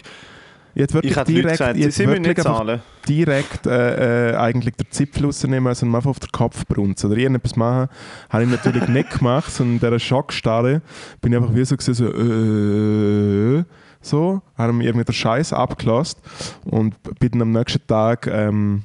[0.75, 2.83] hätte wirklich Ich hätte direkt, gesagt, hätte sie wirklich zahlen.
[3.09, 7.57] direkt äh, äh, eigentlich den Zipfel rausnehmen, also einfach auf den Kopf brunzen oder irgendetwas
[7.57, 7.89] machen.
[8.29, 10.83] Habe ich natürlich nicht gemacht, sondern in dieser Schockstarre
[11.23, 13.65] bin ich einfach wie so gesehen, so äh,
[14.03, 16.21] so, habe mir irgendwie den Scheiß abgelassen
[16.67, 18.83] und bin am nächsten Tag ähm,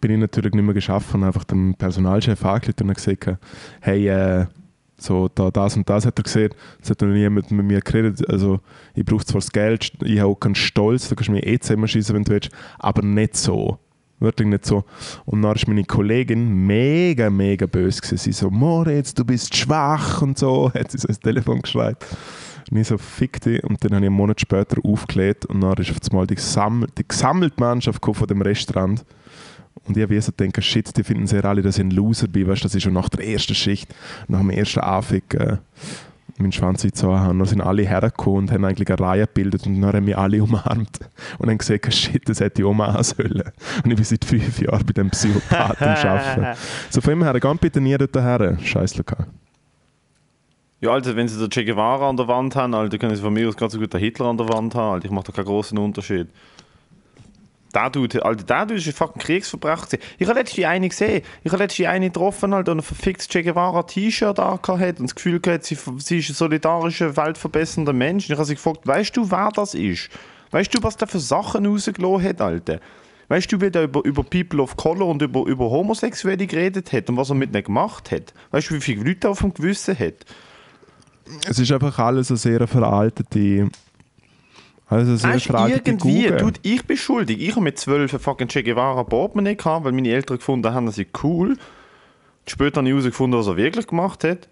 [0.00, 3.38] bin ich natürlich nicht mehr geschafft und einfach dem Personalchef angerufen und gesagt,
[3.80, 4.46] hey, äh,
[4.96, 8.28] so da, das und das hat er gesehen, es hat noch niemand mit mir geredet,
[8.28, 8.60] also
[8.94, 12.14] ich brauche zwar das Geld, ich habe auch keinen Stolz, du kannst mich eh zusammenschießen,
[12.14, 13.78] wenn du willst, aber nicht so.
[14.20, 14.84] Wirklich nicht so.
[15.24, 18.18] Und dann ist meine Kollegin mega, mega böse gewesen.
[18.18, 22.06] Sie so, Moritz, du bist schwach und so, hat sie so ins Telefon geschreit.
[22.70, 23.64] Und ich so, fick dich.
[23.64, 27.08] Und dann habe ich einen Monat später aufgelegt und dann ist auf einmal die, die
[27.08, 29.04] gesammelte Mannschaft gekommen von dem Restaurant.
[29.84, 32.46] Und ich habe so gedacht, shit, die finden sehr alle, dass ich ein Loser bin,
[32.46, 33.92] weißt du, das ist schon nach der ersten Schicht,
[34.28, 35.56] nach dem ersten Anfick äh,
[36.38, 37.36] meinen Schwanz eingezogen habe.
[37.36, 40.42] Dann sind alle hergekommen und haben eigentlich eine Reihe gebildet und dann haben mich alle
[40.42, 41.00] umarmt
[41.38, 43.42] und haben gesagt, shit, das hätte ich auch machen sollen.
[43.84, 46.46] Und ich bin seit fünf Jahren bei dem Psychopathen am Arbeiten.
[46.90, 48.58] So von ihm her, ganz bitte nie dort her.
[48.62, 49.26] Scheiß Lokal.
[50.80, 53.32] Ja, Alter, wenn sie den Che Guevara an der Wand haben, Alter, können sie von
[53.32, 55.06] mir aus ganz so gut den Hitler an der Wand haben, Alter.
[55.06, 56.28] Ich mache da keinen großen Unterschied.
[57.74, 59.86] Der Dude, Alter, der Dude ist ein fucking Kriegsverbrecher.
[59.86, 60.02] gewesen.
[60.18, 61.22] Ich habe letztens eine gesehen.
[61.42, 65.14] Ich habe letztens eine getroffen, Alter, und ein verficktes Che Guevara T-Shirt angehabt und das
[65.14, 68.28] Gefühl gehabt, sie, sie ist ein solidarischer, weltverbessernder Mensch.
[68.28, 70.10] Und ich habe sie gefragt, weißt du, wer das ist?
[70.50, 72.80] Weißt du, was der für Sachen rausgelassen hat, Alter?
[73.28, 77.08] Weißt du, wie der über, über People of Color und über, über Homosexuelle geredet hat
[77.08, 78.34] und was er mit ihnen gemacht hat?
[78.50, 80.26] Weißt du, wie viele Leute er auf dem Gewissen hat?
[81.48, 83.70] Es ist einfach alles eine sehr veraltete.
[84.92, 87.40] Eine sehr Weißt du, veraltete irgendwie, dude, ich bin schuldig.
[87.40, 90.86] Ich habe mit 12 ein fucking Che Guevara Portemonnaie gehabt, weil meine Eltern gefunden haben,
[90.86, 91.56] dass ich cool.
[92.46, 94.48] Später habe ich herausgefunden, was er wirklich gemacht hat.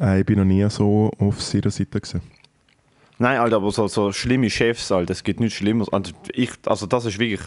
[0.00, 2.20] Äh, ich bin noch nie so auf seiner Seite gewesen.
[3.18, 5.92] Nein, Alter, aber so, so schlimme Chefs, Alter, es gibt nichts Schlimmeres.
[5.92, 7.40] Also, ich, also das ist wirklich...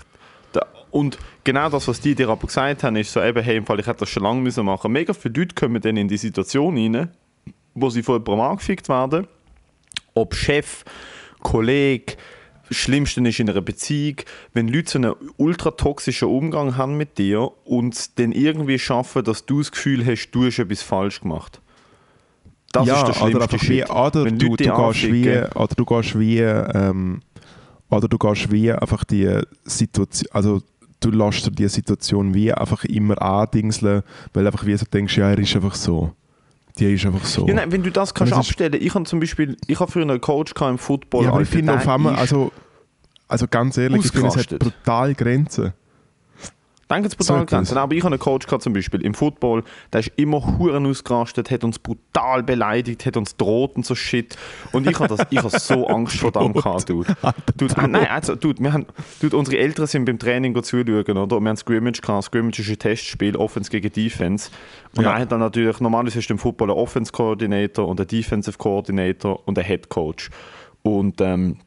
[0.51, 3.65] Da, und genau das, was die dir aber gesagt haben, ist so eben, hey, im
[3.65, 4.91] Fall, ich hätte das schon lange müssen machen.
[4.91, 7.09] Mega viele Leute kommen dann in die Situation rein,
[7.73, 9.27] wo sie von jemandem angefickt werden.
[10.13, 10.83] Ob Chef,
[11.41, 12.15] Kollege,
[12.69, 14.17] das Schlimmste ist in einer Beziehung,
[14.53, 19.59] wenn Leute so einen ultratoxischen Umgang haben mit dir und dann irgendwie schaffen, dass du
[19.59, 21.61] das Gefühl hast, du hast etwas falsch gemacht.
[22.71, 23.69] Das ja, ist der oder schlimmste einfach Shit.
[23.69, 27.21] wie, oder Wenn du, Leute du dich gehst wie, oder du gehst wie, ähm,
[27.89, 30.61] oder du gehst wie einfach die Situation, also
[30.99, 34.01] du lässt dir die Situation wie einfach immer andingseln,
[34.33, 36.13] weil einfach wie so denkst, ja, er ist einfach so.
[36.79, 37.47] Die ist einfach so.
[37.47, 40.19] Ja, nein, wenn du das kannst abstellen, ich habe zum Beispiel, ich habe früher einen
[40.21, 41.25] Coach im Football.
[41.25, 42.51] ja, aber ich finde auf einmal, also,
[43.27, 45.73] also ganz ehrlich, ich finde, es hat brutal Grenzen.
[46.93, 47.49] Denke jetzt So brutal etwas.
[47.57, 47.77] Grenzen.
[47.77, 51.49] Aber ich habe einen Coach gehabt, zum Beispiel im Football, der ist immer Huren ausgerastet,
[51.51, 54.37] hat uns brutal beleidigt, hat uns droht und so Shit.
[54.71, 57.15] Und ich habe habe so Angst vor dem gehabt, dude.
[57.57, 58.85] dude ah, nein, also, dude, wir haben,
[59.21, 61.37] dude, unsere Eltern sind beim Training zuschauen, oder?
[61.37, 62.25] Und wir haben Scrimmage gehabt.
[62.25, 64.51] Scrimmage ist ein Testspiel, Offense gegen Defense.
[64.95, 65.13] Und Ja.
[65.13, 69.41] er hat dann natürlich, normalerweise du im Football einen Offense Coordinator und einen Defensive Coordinator
[69.47, 70.29] und einen Head Coach.
[70.83, 71.57] Und, ähm,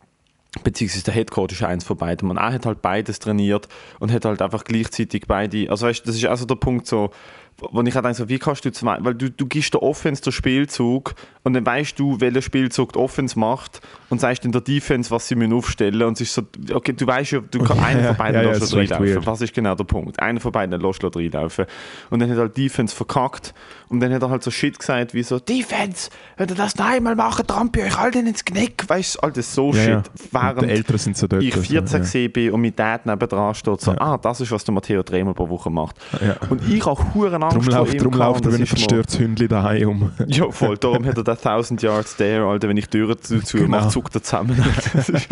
[0.62, 2.36] beziehungsweise der Head Coach ist eins von beiden.
[2.36, 5.70] Er hat halt beides trainiert und hat halt einfach gleichzeitig beide.
[5.70, 7.10] Also weißt, das ist also der Punkt so,
[7.58, 10.22] wo ich halt denke, so, wie kannst du zwei, weil du, du gibst der Offense
[10.22, 14.60] den Spielzug und dann weißt du, welcher Spielzug die Offense macht und sagst in der
[14.60, 16.42] Defense, was sie müssen aufstellen und es ist so,
[16.74, 19.48] okay, du weißt ja, du kannst einen von beiden ja, ja, du ist reinlaufen.
[19.54, 20.20] genau der Punkt.
[20.20, 21.64] Einer von beiden lässt reinlaufen.
[22.10, 23.54] Und dann hat halt Defense verkackt
[23.88, 26.86] und dann hat er halt so Shit gesagt wie so, Defense, wenn ihr das noch
[26.86, 28.84] einmal macht, trampe ich euch alle ins Knick.
[28.88, 29.84] Weißt du, Alter, so Ja, ja.
[29.84, 29.96] Shit.
[29.96, 31.42] Und die Während Eltern sind so dort.
[31.42, 31.98] ich 14 ja.
[31.98, 34.00] gesehen bin und mein Dad nebendran steht, so, Ja.
[34.00, 35.96] ah, das ist, was der Matteo dreimal pro Woche macht.
[36.20, 36.36] Ja.
[36.50, 38.68] Und ich habe Huren Angst Darum vor läuft, ihm darum läuft er wie ein das
[38.70, 40.12] verstörtes Hündchen daheim um.
[40.26, 40.76] ja, voll.
[40.78, 42.68] Darum hat er den 1000 Yards there, Alter.
[42.68, 43.68] Wenn ich Türen zu, zu Genau.
[43.68, 44.56] mache, zuckt er zusammen.
[44.94, 45.28] Das ist-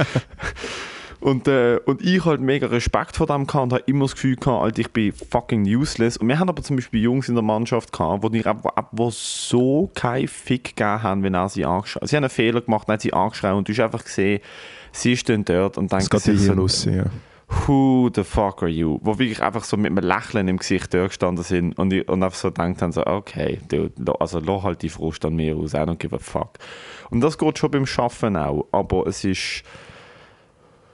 [1.24, 4.36] und, äh, und ich halt mega Respekt vor dem gehabt und habe immer das Gefühl
[4.36, 6.18] gehabt, Alter, ich bin fucking useless.
[6.18, 9.90] Und wir haben aber zum Beispiel Jungs in der Mannschaft gehabt, die, wo, wo so
[9.94, 13.00] keinen Fick gegeben haben, wenn er sie angeschrien Sie haben einen Fehler gemacht, dann hat
[13.00, 14.40] sie angeschrien und du hast einfach gesehen,
[14.92, 17.04] sie ist dann dort und geht sie sind- raus, ja.
[17.66, 18.98] who the fuck are you?
[19.02, 22.22] Wo wirklich einfach so mit einem Lächeln im Gesicht da gestanden sind und, ich, und
[22.22, 25.72] einfach so gedacht haben, so, okay, dude, also lass halt die Frust an mir aus,
[25.72, 26.58] I don't give a fuck.
[27.10, 29.62] Und das geht schon beim Schaffen auch, aber es ist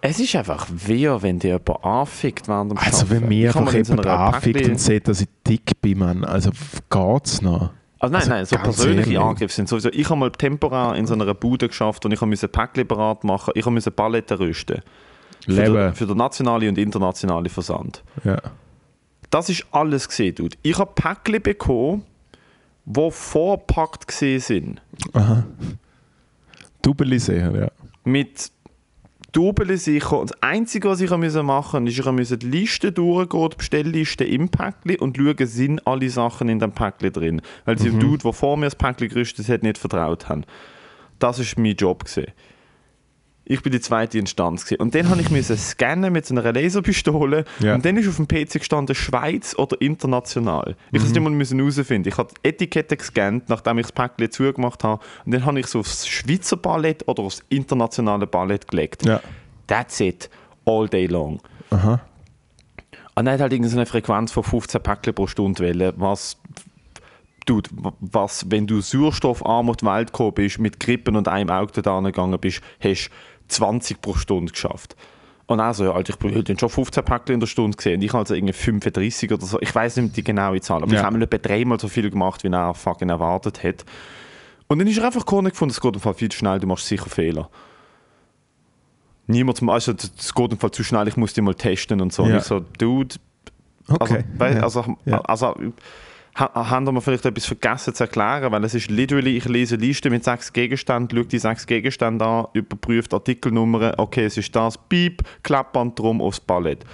[0.02, 3.10] es ist einfach wehr, wenn dir jemand anfickt während dem Also Schaffen.
[3.10, 6.50] wenn mir einfach so jemand einer anfickt und sieht, dass ich dick bin, Mann, also
[6.88, 7.70] geht's noch?
[7.98, 9.18] Also nein, Also nein, so persönliche ehrlich.
[9.18, 9.90] Angriffe sind sowieso.
[9.90, 13.52] Ich habe mal temporär in so einer Bude geschafft und ich musste Päckchen bereit machen.
[13.54, 14.80] Ich musste Paletten rüsten.
[15.44, 15.74] Für Leben.
[15.74, 18.02] den, für den nationalen und internationalen Versand.
[18.24, 18.38] Ja.
[19.28, 20.56] Das ist alles gesehen, Dude.
[20.62, 22.04] Ich habe Päckchen bekommen,
[22.86, 24.82] die vorpackt gesehen sind.
[25.12, 25.44] Aha.
[26.82, 27.68] Dubeli sehen, ja.
[28.04, 28.50] Mit
[29.32, 30.18] Double sicher.
[30.18, 34.24] Und das Einzige, was ich machen musste, ist, ich musste die Liste durchgehen, die Bestellliste
[34.24, 37.42] im Päckchen und schauen, sind alle Sachen in dem Päckchen drin.
[37.64, 40.44] Weil sie dem Dude, der vor mir das Päckchen gerüstet hat, nicht vertraut haben.
[41.18, 42.04] Das war mein Job.
[42.04, 42.32] Gewesen.
[43.50, 44.64] Ich bin die zweite Instanz.
[44.64, 44.80] Gewesen.
[44.80, 47.44] Und dann habe ich müssen scannen mit so einer Laserpistole.
[47.58, 47.74] Ja.
[47.74, 50.76] Und dann ist auf dem PC gestanden, Schweiz oder international.
[50.92, 52.08] Ich musste immer müssen herausfinden.
[52.08, 55.02] Ich habe die Etikette gescannt, nachdem ich das Päckchen zugemacht habe.
[55.24, 59.04] Und dann habe ich so aufs Schweizer Ballett oder aufs internationale Ballett gelegt.
[59.04, 59.20] Ja.
[59.66, 60.30] That's it.
[60.64, 61.40] All day long.
[61.70, 62.00] Aha.
[63.16, 66.36] Und er hat halt irgendeine Frequenz von 15 Päckchen pro Stunde wählen, was
[67.46, 71.82] Dude, was, wenn du sauerstoffarm auf die Welt gekommen bist, mit Grippen und einem Auge
[71.82, 73.10] da gegangen bist, hast
[73.50, 74.96] 20 pro Stunde geschafft.
[75.46, 77.96] Und also, ja, Alter, ich heute schon 15 Päckchen in der Stunde gesehen.
[77.96, 79.60] Und ich also irgendwie 35 oder so.
[79.60, 81.00] Ich weiß nicht die genaue Zahl, aber Ja.
[81.00, 83.84] ich habe etwa dreimal so viel gemacht, wie er fucking erwartet hat.
[84.68, 86.68] Und dann ist er einfach und gefunden, es geht im Fall viel zu schnell, du
[86.68, 87.50] machst sicher Fehler.
[89.26, 92.22] Niemand, also es geht im Fall zu schnell, ich muss die mal testen und so.
[92.22, 92.38] Und Ja.
[92.38, 93.16] ich so, Dude,
[93.88, 94.24] also, Okay.
[94.38, 95.20] also, Ja.
[95.22, 95.54] also ha,
[96.34, 100.10] haben wir vielleicht etwas vergessen zu erklären, weil es ist literally, ich lese eine Liste
[100.10, 105.22] mit sechs Gegenständen, schaue die sechs Gegenstände an, überprüft Artikelnummern, okay, es ist das, piep,
[105.42, 106.84] Klappband drum aufs Ballett.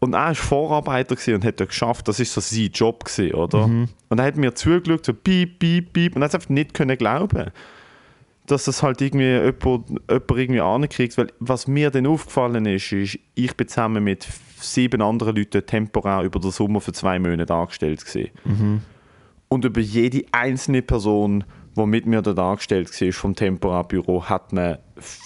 [0.00, 3.64] Und er war Vorarbeiter und hat das geschafft, das ist so sein Job gewesen, oder?
[4.08, 6.74] Und er hat mir zugeschaut, so piep, piep, piep, und er hat es einfach nicht
[6.74, 7.50] können glauben
[8.50, 11.18] dass das halt irgendwie jemand, jemand irgendwie ankriegt.
[11.18, 14.26] Weil was mir dann aufgefallen ist, ist, ich bin zusammen mit
[14.62, 18.82] sieben anderen Leuten temporär über den Sommer für zwei Monate angestellt gewesen.
[19.48, 21.44] Und über jede einzelne Person,
[21.76, 24.78] die mit mir dort angestellt war vom Temporärbüro, hat man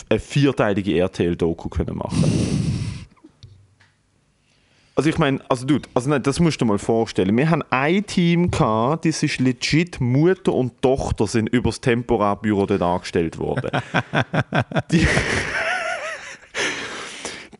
[0.09, 2.25] eine vierteilige RTL-Doku können machen.
[4.95, 7.35] Also ich meine, also dude, also nein, das musst du dir mal vorstellen.
[7.35, 12.83] Wir haben ein Team gehabt, das ist legit Mutter und Tochter sind übers Temporärbüro dort
[12.83, 13.71] angestellt worden.
[14.91, 15.07] die,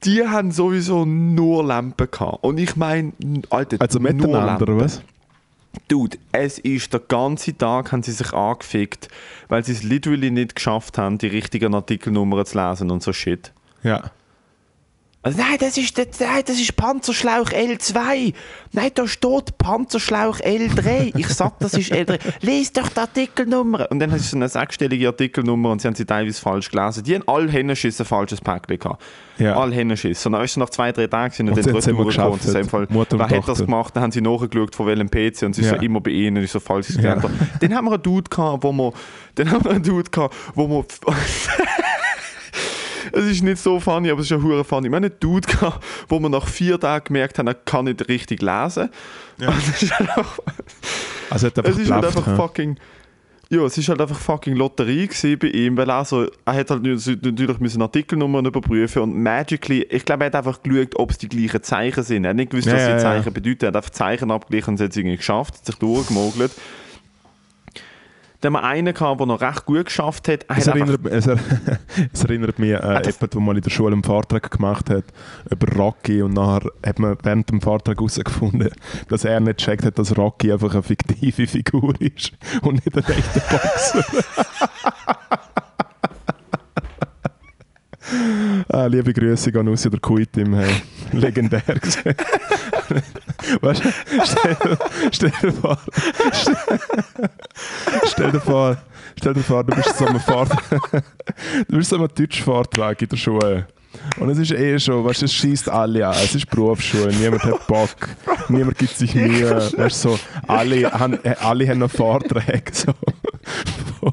[0.05, 2.43] die haben sowieso nur Lampen gehabt.
[2.43, 3.13] Und ich meine,
[3.51, 4.81] Alter, Also nur miteinander, oder Lampen.
[4.81, 5.03] was?
[5.89, 9.09] Dude, es ist der ganze Tag haben sie sich angefickt,
[9.49, 13.53] weil sie es literally nicht geschafft haben, die richtigen Artikelnummern zu lesen und so shit.
[13.83, 14.11] Ja.
[15.25, 18.35] Also, nein, das ist, das, nein, das ist Panzerschlauch L2.
[18.73, 21.17] Nein, da steht Panzerschlauch L3.
[21.17, 22.19] Ich sag, das ist L3.
[22.41, 23.89] Lies doch die Artikelnummer.
[23.93, 27.05] Und dann hast du so eine sechsstellige Artikelnummer und sie haben sie teilweise falsch gelesen.
[27.05, 29.01] Die haben alle Hennenschiss ein falsches Päckchen gehabt.
[29.39, 29.57] Ja.
[29.57, 30.27] Alle Hennenschiss.
[30.27, 32.11] Und dann ist es nach zwei, drei Tagen sind und dann sie haben's immer Retour
[32.13, 32.39] gekommen.
[32.39, 33.65] geschafft, Und sie haben im Fall, wer hat das Tochter.
[33.65, 33.95] gemacht?
[33.97, 35.83] Dann haben sie nachgeschaut, von welchem PC und sie so Ja.
[35.83, 36.39] immer bei ihnen.
[36.39, 36.97] Und ich so falsch Ja.
[37.15, 37.23] gescannt.
[37.23, 37.35] habe.
[37.61, 38.93] Dann haben wir einen Dude gehabt, wo wir,
[39.37, 40.85] dann haben wir einen Dude gehabt, wo wir
[43.13, 44.89] es ist nicht so funny, aber es ist ja hure funny.
[44.89, 48.09] Wir haben einen Dude gehabt, wo wir nach vier Tagen gemerkt haben, er kann nicht
[48.09, 48.91] richtig lesen.
[49.39, 50.39] Und es ist halt einfach,
[51.31, 52.37] Also hat einfach es ist halt einfach ja.
[52.37, 52.77] fucking...
[53.51, 56.71] Ja, es ist halt einfach fucking Lotterie gewesen bei ihm, weil er, so, er hat
[56.71, 61.19] halt natürlich müssen Artikelnummern überprüfen und magically, ich glaube, er hat einfach geschaut, ob es
[61.19, 62.25] die gleichen Zeichen sind.
[62.25, 62.99] Er hat nicht gewusst, Ja, was ja, die ja.
[63.01, 63.65] Zeichen bedeuten.
[63.67, 66.53] Er hat einfach Zeichen abgeglichen und es hat es irgendwie geschafft, hat sich durchgemogelt.
[68.43, 70.45] Dann haben wir einen gehabt, der noch recht gut geschafft hat.
[70.49, 71.39] Es erinnert, es, er,
[72.13, 74.91] es erinnert mich an äh, das- jemanden, der mal in der Schule einen Vortrag gemacht
[74.91, 75.05] hat
[75.49, 78.71] über Rocky und nachher hat man während dem Vortrag herausgefunden,
[79.09, 83.05] dass er nicht checkt hat, dass Rocky einfach eine fiktive Figur ist und nicht ein
[83.17, 84.05] echter Boxer.
[88.73, 90.83] ah, liebe Grüße an Ussi der Kuitim, hey.
[91.13, 92.17] legendär gesehen.
[93.61, 93.89] weißt du,
[94.25, 94.57] stell,
[95.13, 95.79] stell dir vor,
[96.33, 96.55] stell,
[98.07, 98.77] stell dir vor,
[99.19, 100.63] stell dir vor, du bist so einem Vortrag,
[101.69, 103.67] du bist so einem Deutschvortrag in der Schule.
[104.19, 106.15] Und es ist eh schon, weißt du, es schießt alle an.
[106.15, 107.91] Es ist Berufsschule, niemand hat Bock,
[108.49, 109.55] niemand gibt sich Mühe.
[109.77, 112.73] Weißt du, so, alle, haben, äh, alle haben noch Vorträge.
[112.73, 112.95] So.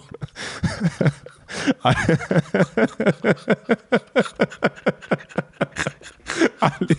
[1.81, 2.17] alle,
[6.59, 6.97] alle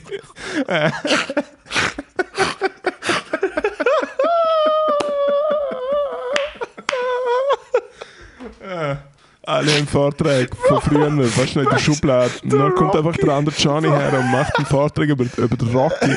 [9.50, 12.30] alle im Vortrag von früher, weißt du in der Schublade.
[12.42, 15.68] Und dann kommt einfach der andere Johnny her und macht einen Vortrag über, über den
[15.68, 16.16] Rocky.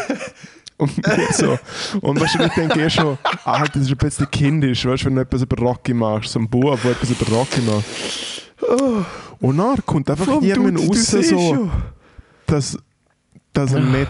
[0.77, 0.91] Und
[1.31, 1.57] so.
[2.01, 5.05] Und weißt du, ich denke eh schon, Alter, das ist ein bisschen kindisch, weißt du,
[5.07, 7.85] wenn du etwas über Rocky machst, so ein Bub, der etwas über Rocky macht.
[9.39, 11.69] Und dann kommt einfach Komm, irgendwann raus, so,
[12.45, 12.77] dass,
[13.53, 14.09] dass er nicht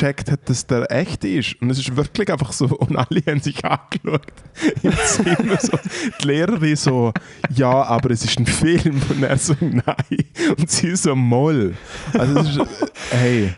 [0.00, 1.60] gecheckt hat, dass der echt ist.
[1.60, 4.26] Und es ist wirklich einfach so, und alle haben sich angeschaut
[4.82, 5.58] im Zimmer.
[5.60, 5.78] So.
[6.22, 7.12] Die Lehrerin so,
[7.54, 9.00] ja, aber es ist ein Film.
[9.08, 10.24] Und er so, nein.
[10.56, 11.74] Und sie so, moll.
[12.12, 13.54] Also es ist, hey,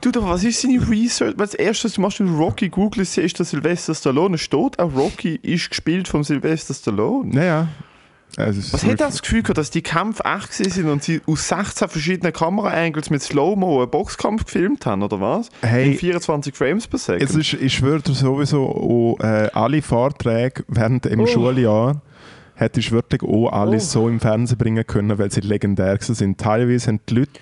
[0.00, 1.34] Du, aber was ist seine Research?
[1.36, 4.38] Weil das erste, was du machst, wenn du Rocky googelst, ist der Sylvester Stallone.
[4.38, 7.34] Steht auch, Rocky ist gespielt von Sylvester Stallone.
[7.34, 7.68] naja.
[8.36, 11.88] Also, Was hat das Gefühl gehabt, dass die Kämpfe echt sind und sie aus 16
[11.88, 15.48] verschiedenen Kameraangles mit Slow-Mo einen Boxkampf gefilmt haben, oder was?
[15.62, 15.92] Hey.
[15.92, 17.22] In 24 Frames per Second.
[17.22, 21.26] Es ist, ich schwöre dir sowieso, auch, äh, alle Vorträge während im Oh.
[21.26, 22.00] Schuljahr
[22.54, 24.00] hättest du wirklich auch alles Oh.
[24.02, 26.38] so im Fernsehen bringen können, weil sie legendär sind.
[26.38, 27.32] Teilweise haben die Leute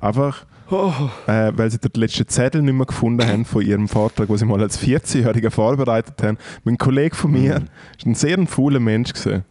[0.00, 0.92] einfach, oh.
[1.26, 4.44] äh, weil sie den letzten Zettel nicht mehr gefunden haben von ihrem Vortrag, den sie
[4.44, 6.38] mal als 14-Jähriger vorbereitet haben.
[6.66, 7.66] Ein Kollege von mir Mhm.
[7.98, 9.44] ist ein sehr fauler Mensch gewesen.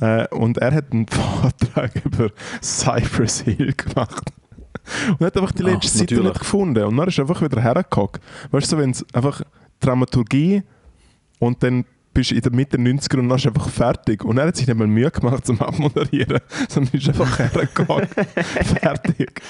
[0.00, 2.30] Äh, und er hat einen Vortrag über
[2.62, 4.30] Cypress Hill gemacht.
[5.18, 6.32] Und hat einfach die Ach, letzte Seite natürlich.
[6.32, 6.84] nicht gefunden.
[6.84, 8.12] Und dann ist er einfach wieder hergekommen.
[8.50, 9.42] Weißt du, wenn es einfach
[9.80, 10.62] Dramaturgie
[11.38, 14.24] und dann bist du in der Mitte 90er und dann ist einfach fertig.
[14.24, 18.06] Und er hat sich nicht mal Mühe gemacht zum Abmoderieren, sondern ist einfach hergekommen.
[18.80, 19.40] fertig.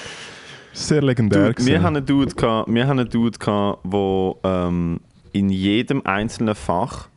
[0.71, 1.47] Sehr legendär.
[1.47, 1.67] Du, gewesen.
[1.67, 4.99] wir haben einen Dude, gehabt, wir haben einen Dude gehabt, wo ähm,
[5.31, 7.09] in jedem einzelnen Fach,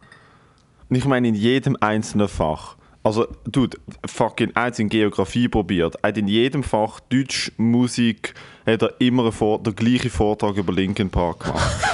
[0.88, 2.75] und ich meine in jedem einzelnen Fach,
[3.07, 8.35] also Dude, fucking eins in Geografie probiert, er hat in jedem Fach Deutsch, Musik,
[8.66, 11.77] hat er immer einen den gleichen Vortrag über Linkin Park gemacht.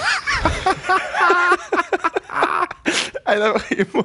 [3.24, 4.04] Er hat einfach immer,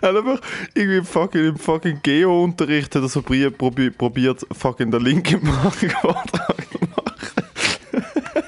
[0.00, 0.40] er hat einfach
[0.74, 5.42] irgendwie im fucking, im fucking Geo-Unterricht hat er so probi- probi- probiert, fucking den Linkin
[5.42, 8.44] Park Vortrag zu machen.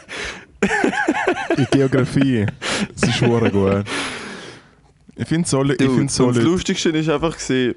[1.59, 2.47] in Geografie.
[2.99, 3.85] Das ist schon gut.
[5.19, 7.75] Ich finde ich Dude, find so und das Lustigste ist einfach Leute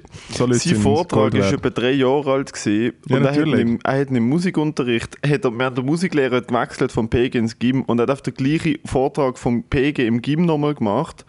[0.58, 1.52] sein Vortrag wert.
[1.54, 3.60] etwa drei Jahre alt gewesen, Ja, und er hat, natürlich.
[3.60, 7.82] im, er hat im Musikunterricht, hat er während der Musiklehre gewechselt vom PG ins GIM
[7.82, 11.24] und er hat auf den gleichen Vortrag vom PG im GIM nochmal gemacht.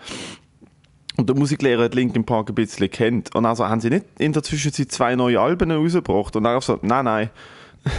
[1.16, 3.34] Und der Musiklehrer hat Linkin Park ein bisschen kennt.
[3.36, 6.36] Und also haben sie nicht in der Zwischenzeit zwei neue Alben rausgebracht.
[6.36, 7.30] Und er hat so, nein, nein.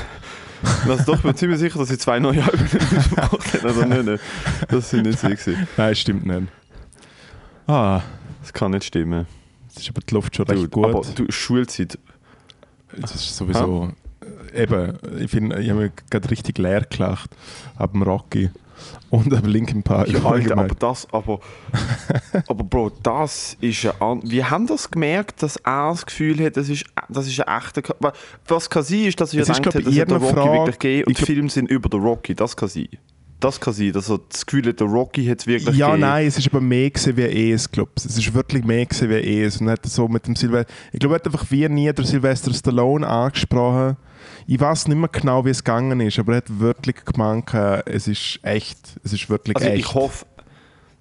[0.89, 3.67] Also doch, ich bin ziemlich sicher, dass sie zwei neue Alben rausgebracht haben.
[3.67, 4.23] Also nicht, nicht.
[4.69, 5.67] Das sind nicht sie gewesen.
[5.77, 6.43] Nein, stimmt nicht.
[7.67, 8.01] Ah,
[8.41, 9.27] Das kann nicht stimmen.
[9.75, 10.85] das ist aber die Luft schon recht gut.
[10.87, 11.99] Aber du, Schulzeit,
[13.03, 13.89] Es ist sowieso.
[14.55, 17.31] äh, Eben, ich finde, ich habe mich gerade richtig leer gelacht.
[17.77, 18.51] Ab dem Rocky.
[19.11, 20.09] Und ab Linkin Park.
[20.09, 21.39] Ja, Alter, aber das, aber,
[22.49, 24.21] aber Bro, das ist ja an.
[24.25, 27.83] Wir haben das gemerkt, dass er das Gefühl hat, das ist, das ist ein echter.
[28.49, 30.35] Was kann sein, ist, dass er Es gedacht hat, dass ich, es den eher Rocky
[30.35, 32.35] Frage- wirklich gegeben und ich glaub- Filme sind über den Rocky.
[32.35, 32.89] Das kann sein.
[33.43, 36.01] Das kann sein, dass er das Gefühl der Rocky hat es wirklich Ja, gegeben.
[36.01, 39.43] nein, es ist aber mehr gewesen, wie es, glaube Es ist wirklich mehr gewesen, wie
[39.43, 39.61] es.
[39.61, 40.73] Und hat so mit dem Silvester...
[40.93, 43.97] Ich glaube, er hat einfach wie nie der Sylvester Stallone angesprochen.
[44.47, 47.83] Ich weiß nicht mehr genau, wie es gegangen ist, aber er hat wirklich gemeint, äh,
[47.87, 48.79] es ist echt.
[49.03, 49.79] Es ist wirklich Also echt.
[49.81, 50.25] ich hoffe,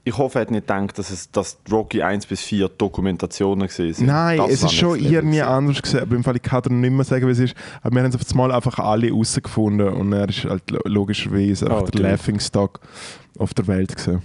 [0.04, 3.94] ich hoffe, er hat nicht gedacht, dass, es, dass Rocky 1 bis 4 Dokumentationen gesehen
[3.94, 4.08] sind.
[4.08, 6.00] Nein, Das es war ist schon irgendwie anders gesehen.
[6.02, 7.56] Aber im Fall, ich kann dir nicht mehr sagen, wie es ist.
[7.84, 9.90] Aber wir haben es auf einmal einfach alle rausgefunden.
[9.90, 12.10] Und er ist halt lo- logischerweise einfach Oh, der dude.
[12.10, 12.80] Laughingstock
[13.38, 14.24] auf der Welt gewesen.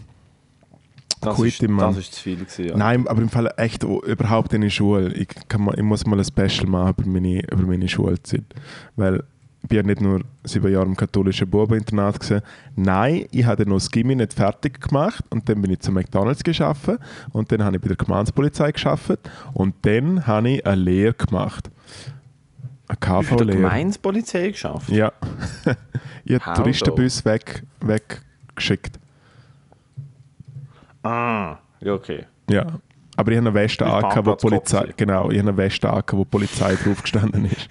[1.20, 1.88] Das Quit ist, Mann.
[1.94, 2.76] das ist zu viel gewesen, ja.
[2.76, 5.12] Nein, aber im Fall echt überhaupt in der Schule.
[5.14, 8.44] Ich, kann mal, ich muss mal ein Special machen über meine, über meine Schulzeit.
[8.96, 9.24] Weil
[9.68, 12.42] bin ja nicht nur sieben Jahre im katholischen Bubeninternat gewesen.
[12.74, 16.42] Nein, ich habe noch das Gimmi nicht fertig gemacht und dann bin ich zu McDonalds
[16.42, 16.90] geschafft
[17.32, 19.18] und dann habe ich bei der Gemeinspolizei geschafft
[19.54, 21.70] und dann habe ich eine Lehre gemacht.
[22.88, 23.58] Eine Wie viel der KV-Lehre.
[23.58, 24.88] Gemeinspolizei geschafft?
[24.90, 25.12] Ja.
[26.24, 28.98] ich habe Touristenbus weg, weggeschickt.
[31.02, 32.26] Ah, ja, okay.
[32.48, 32.66] Ja.
[33.16, 36.24] Aber ich habe eine Weste angehabt, wo Polizei, genau, ich habe eine Weste angehabt, wo
[36.24, 37.68] Polizei drauf gestanden ist.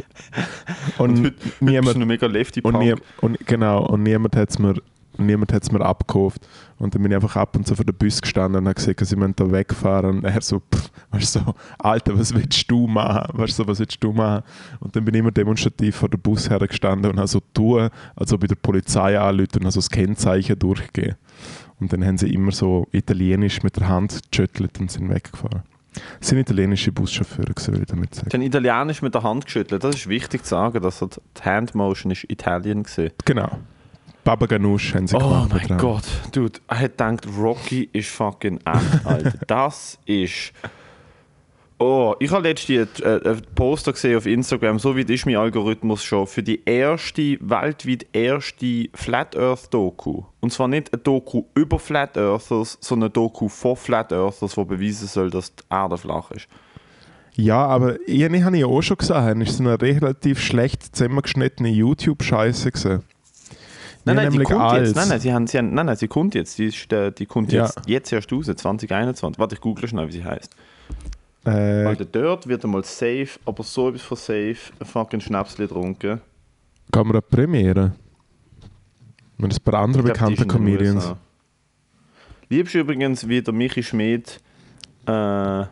[0.98, 4.50] Und, Und heute, heute niemand, noch mega lefty und, nie, und genau, und niemand hat
[4.50, 4.76] es mir,
[5.18, 6.48] niemand hat's mir abgekauft.
[6.78, 9.06] Und dann bin ich einfach ab und zu vor der Bus gestanden und habe gesagt,
[9.06, 10.18] sie müssen da wegfahren.
[10.18, 13.38] Und er so, pff, weißt du, so, Alter, was willst du machen?
[13.38, 14.44] Weißt du, so, was willst du machen?
[14.80, 18.34] Und dann bin ich immer demonstrativ vor der Bus hergestanden und habe so tun, als
[18.34, 21.16] ob ich der Polizei anrufe und habe so das Kennzeichen durchgehen.
[21.80, 25.64] Und dann haben sie immer so italienisch mit der Hand geschüttelt und sind weggefahren.
[26.20, 28.30] Das sind italienische Buschauffeure, würde ich damit sagen.
[28.30, 29.84] Sie haben Italienisch mit der Hand geschüttelt.
[29.84, 33.12] Das ist wichtig zu sagen, dass die Handmotion ist Italien gesehen.
[33.24, 33.60] Genau.
[34.26, 35.54] Baba Ganoush haben sie Oh gemacht.
[35.54, 35.78] mit mein.
[35.78, 39.34] Gott, dude, er hat gedacht, Rocky ist fucking echt, Alter.
[39.48, 40.52] Das ist.
[41.78, 46.04] Oh, ich habe letztens äh, ein Poster gesehen auf Instagram, so weit ist mein Algorithmus
[46.06, 50.24] schon, für die erste, weltweit erste Flat Earth Doku.
[50.40, 54.64] Und zwar nicht eine Doku über Flat Earthers, sondern eine Doku von Flat Earthers, die
[54.64, 56.48] beweisen soll, dass die Erde flach ist.
[57.34, 61.68] Ja, aber ich, ich habe ja auch schon gesehen, ist so eine relativ schlecht zusammengeschnittene
[61.70, 63.04] YouTube-Scheiße gesehen.
[64.06, 64.96] Nein, nein, die kommt jetzt.
[64.96, 66.58] Nein, nein, sie haben, sie haben, nein, nein, sie kommt jetzt.
[66.58, 67.64] Die, ist, äh, die kommt Ja.
[67.66, 69.40] jetzt, jetzt erst raus, 2021.
[69.40, 70.56] Warte, ich google schnell, wie sie heißt.
[71.46, 76.20] Äh, Alter, dort wird einmal safe, aber so etwas von safe, ein fucking Schnapsli getrunken.
[76.92, 77.94] kann man eine Premiere?
[79.38, 81.14] Mit ein paar andere Ich glaub, die ist bekannte in den Comedians.
[82.50, 84.40] Liebst du übrigens, wie der Michi Schmidt
[85.06, 85.68] äh, Mir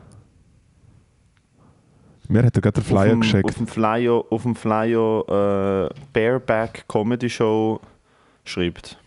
[2.43, 3.45] hat er gerade den auf, Flyer dem, geschickt.
[3.45, 7.79] auf dem Flyer, auf dem Flyer äh, Bareback Comedy Show
[8.43, 8.97] schreibt?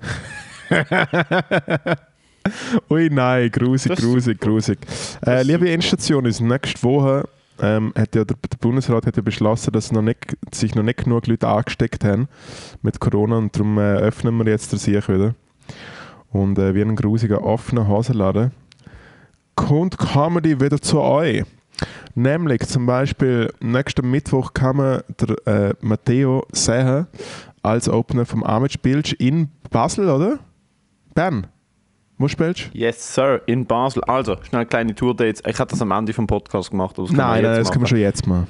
[2.90, 4.78] Ui, nein, grusig, grusig, grusig.
[5.26, 7.24] Äh, liebe Endstation, ist nächste Woche
[7.60, 11.04] ähm, hat ja der, der Bundesrat hat ja beschlossen, dass noch nicht, sich noch nicht
[11.04, 12.28] genug Leute angesteckt haben
[12.82, 15.34] mit Corona und darum äh, öffnen wir jetzt den Sieg wieder.
[16.30, 18.52] Und äh, wie ein grusiger offener Hosenladen
[19.54, 21.44] kommt Comedy wieder zu euch.
[22.14, 27.06] Nämlich zum Beispiel nächsten Mittwoch kann man der äh, Matteo sehen
[27.62, 30.38] als Opener vom Amage Bilge in Basel, oder?
[31.14, 31.46] Bern.
[32.18, 32.52] Du?
[32.72, 34.02] Yes, Sir, in Basel.
[34.04, 35.42] Also, schnell kleine Tourdates.
[35.46, 36.98] Ich hatte das am Ende vom Podcast gemacht.
[36.98, 37.86] aber das Nein, nein, das können wir machen.
[37.88, 38.46] schon jetzt machen.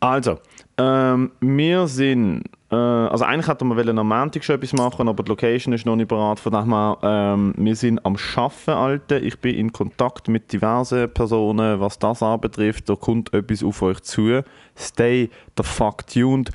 [0.00, 0.38] Also,
[0.78, 2.44] ähm, wir sind.
[2.70, 5.94] Äh, also, eigentlich hätten wir am Montag schon etwas machen, aber die Location ist noch
[5.96, 6.40] nicht bereit.
[6.40, 9.22] Von daher, ähm, wir sind am Schaffen, Alter.
[9.22, 12.88] Ich bin in Kontakt mit diversen Personen, was das anbetrifft.
[12.88, 14.42] Da kommt etwas auf euch zu.
[14.76, 16.50] Stay the fuck tuned.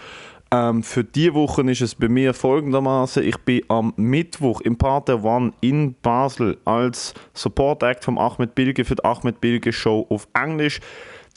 [0.56, 5.22] Ähm, für diese Woche ist es bei mir folgendermaßen: Ich bin am Mittwoch im Partner
[5.24, 10.28] One in Basel als Support Act vom Ahmed Bilge für die Ahmed Bilge Show auf
[10.34, 10.80] Englisch.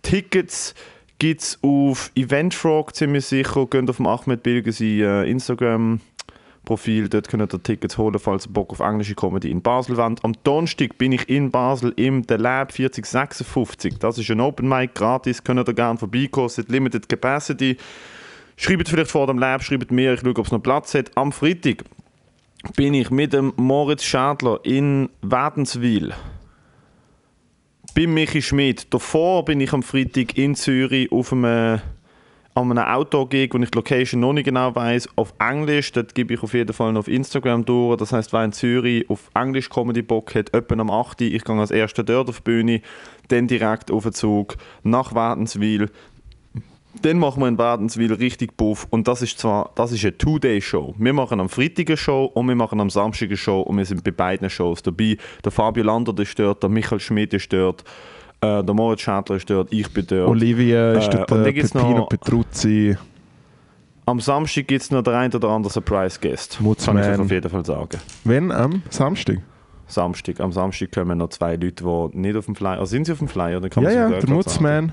[0.02, 0.74] Tickets
[1.18, 3.66] gibt es auf Eventfrog ziemlich sicher.
[3.66, 6.00] Geht auf dem Ahmed Bilge sein äh, Instagram.
[6.64, 10.22] Profil, dort könnt ihr Tickets holen, falls ihr Bock auf englische Comedy in Basel wollt.
[10.22, 13.98] Am Donnerstag bin ich in Basel im The Lab 4056.
[13.98, 17.78] Das ist ein Open Mic, gratis, könnt ihr gerne vorbeikommen, es Limited Capacity.
[18.60, 21.12] Schreibt vielleicht vor dem Lab, schreibt mir, ich schaue, ob es noch Platz hat.
[21.14, 21.84] Am Freitag
[22.74, 26.12] bin ich mit dem Moritz Schadler in Wädenswil.
[27.94, 28.92] Bei Michi Schmidt.
[28.92, 31.80] Davor bin ich am Freitag in Zürich auf einem,
[32.54, 35.92] an einem Outdoor-Gig, wo ich die Location noch nicht genau weiß, auf Englisch.
[35.92, 37.96] Das gebe ich auf jeden Fall noch auf Instagram durch.
[37.98, 41.20] Das heißt, wer in Zürich auf Englisch Comedy Bock hat, etwa am 8.
[41.20, 42.82] Uhr, ich gehe als erster dort auf die Bühne,
[43.28, 45.90] dann direkt auf den Zug nach Wädenswil.
[47.02, 50.94] Dann machen wir in Wädenswil richtig Buff und das ist zwar, das ist eine Two-Day-Show.
[50.98, 53.84] Wir machen am Freitag eine Show und wir machen am Samstag eine Show und wir
[53.84, 55.16] sind bei beiden Shows dabei.
[55.44, 57.84] Der Fabio Lander ist dort, der Michael Schmidt ist dort,
[58.40, 60.28] äh, der Moritz Schädler ist dort, ich bin dort.
[60.28, 62.96] Olivia ist Äh, dort, und äh, Peppino noch- Petruzzi.
[64.06, 66.58] Am Samstag gibt es noch der ein oder andere Surprise-Guest.
[66.84, 67.98] Kann ich euch auf jeden Fall sagen.
[68.24, 69.38] Wenn am Samstag?
[69.86, 70.40] Samstag.
[70.40, 72.78] Am Samstag kommen noch zwei Leute, die nicht auf dem Flyer...
[72.80, 73.60] Also sind sie auf dem Flyer?
[73.60, 74.30] Dann kann Ja, man ja, der.
[74.30, 74.92] Mutzmann.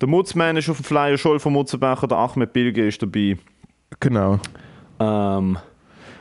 [0.00, 3.38] Der Mutzmann ist auf dem Flyer, Scholl von Mutzenbecher, der Ahmed Bilge ist dabei.
[3.98, 4.38] Genau.
[5.00, 5.56] Ähm,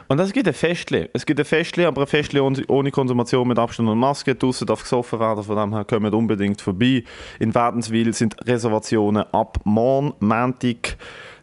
[0.07, 1.09] und es gibt ein Festli.
[1.13, 4.35] Es gibt ein Festli, aber ein Festli ohne, Konsumation mit Abstand und Maske.
[4.35, 7.03] Draussen darf gesoffen werden, von dem her kommt unbedingt vorbei.
[7.39, 10.97] In Wädenswil sind Reservationen ab morgen, Montag,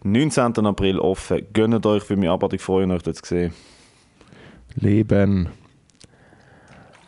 [0.05, 0.65] 19.
[0.65, 1.43] April offen.
[1.53, 3.53] Gönnt euch, für mich abartig freuen, euch dort zu sehen.
[4.77, 5.49] Leben.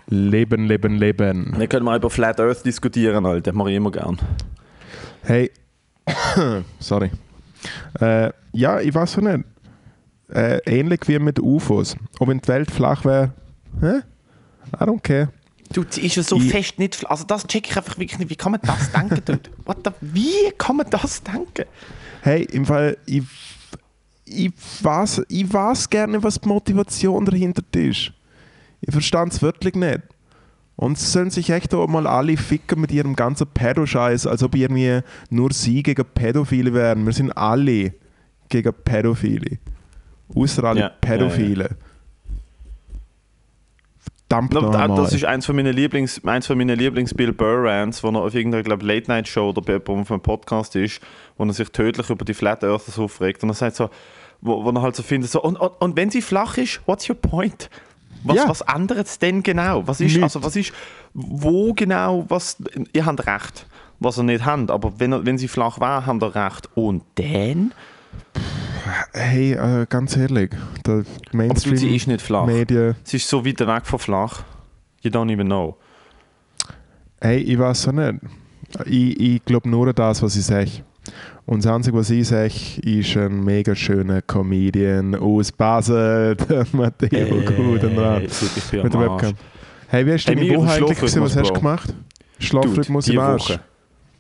[0.08, 1.54] Leben, Leben, Leben.
[1.56, 3.52] Wir können mal über Flat Earth diskutieren, Alter.
[3.52, 4.18] Das mache ich immer gern.
[5.24, 5.50] Hey,
[6.80, 7.10] sorry.
[8.00, 9.44] Äh, ja, ich weiß auch nicht.
[10.28, 11.96] Äh, ähnlich wie mit UFOs.
[12.18, 13.32] Ob wenn die Welt flach wäre,
[13.80, 14.00] hä?
[14.74, 15.28] I don't care.
[15.72, 16.94] Du, sie ist ja so Ich- fest nicht...
[16.94, 18.30] fl- Also das check ich einfach wirklich nicht.
[18.30, 19.50] Wie kann man das denken, dude?
[19.64, 21.64] What the, wie kann man das denken?
[22.22, 23.22] Hey, im Fall, ich,
[24.24, 24.52] ich,
[24.82, 28.12] weiß, ich weiß gerne, was die Motivation dahinter ist.
[28.80, 30.00] Ich verstand es wirklich nicht.
[30.76, 34.56] Und sie sollen sich echt auch mal alle ficken mit ihrem ganzen Pädo-Scheiß, als ob
[34.56, 35.00] irgendwie
[35.30, 37.06] nur sie gegen Pädophile wären.
[37.06, 37.94] Wir sind alle
[38.48, 39.58] gegen Pädophile.
[40.34, 41.76] Außer alle Ja, Pädophile.
[44.28, 45.04] Verdammt No, da- nochmal.
[45.04, 48.22] das ist eins von meinen Lieblings, eins von meinen Lieblings Bill Burr Rants, wo er
[48.22, 51.00] auf irgendeiner Late Night Show oder bei auf einem Podcast ist,
[51.36, 53.90] wo er sich tödlich über die Flat Earthers aufregt und er sagt so,
[54.40, 57.08] wo, wo er halt so findet so und, und, und wenn sie flach ist, what's
[57.08, 57.70] your point?
[58.24, 58.48] Was, Ja.
[58.48, 59.86] was ändert es denn genau?
[59.86, 60.72] Was ist, also was ist,
[61.12, 62.56] wo genau, was,
[62.92, 63.66] ihr habt recht,
[64.00, 66.68] was ihr nicht habt, aber wenn, wenn sie flach war, habt ihr recht.
[66.74, 67.72] Und dann?
[69.12, 70.50] Hey, äh, ganz ehrlich,
[70.86, 72.46] der Aber du, sie Mainstream ist nicht flach.
[72.46, 72.94] Medien.
[73.04, 74.42] Sie ist so weit weg von flach.
[75.02, 75.76] You don't even know.
[77.20, 78.14] Hey, ich weiß auch nicht.
[78.86, 80.70] Ich, ich glaube nur an das, was ich sage.
[81.46, 87.40] Und das Einzige, was ich sage, ist ein mega schöner Comedian aus Basel, der Matteo
[87.42, 88.22] Gudenrat.
[88.24, 89.00] ich bin Mit der.
[89.00, 89.34] Webcam.
[89.88, 91.22] Hey, wie hast du Hey, deine mir Woche eigentlich gesehen?
[91.22, 91.94] Was hast du gemacht?
[92.38, 93.50] Schlafrhythmus im Arsch.
[93.50, 93.60] Woche.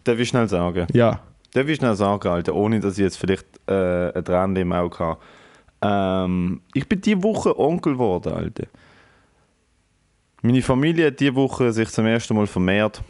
[0.04, 0.86] Darf ich schnell sagen?
[0.92, 1.20] Ja.
[1.54, 4.98] Darf ich schnell sagen, Alter, ohne dass ich jetzt vielleicht äh, ein Tränen im Auge
[4.98, 5.20] habe.
[5.80, 8.66] Ähm, ich bin diese Woche Onkel geworden, Alter.
[10.42, 13.02] Meine Familie hat diese Woche sich zum ersten Mal vermehrt.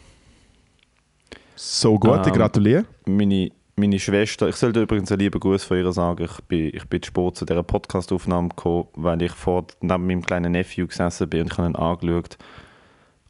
[1.55, 2.85] So gut, ich Ähm, gratuliere.
[3.05, 6.85] Meine, meine Schwester, ich sollte übrigens einen lieben Gruß von ihr sagen, ich bin, ich
[6.87, 11.29] bin zu spät zu dieser Podcast-Aufnahme gekommen, weil ich vor neben meinem kleinen Nephew gesessen
[11.29, 12.37] bin und ich habe ihn angeschaut.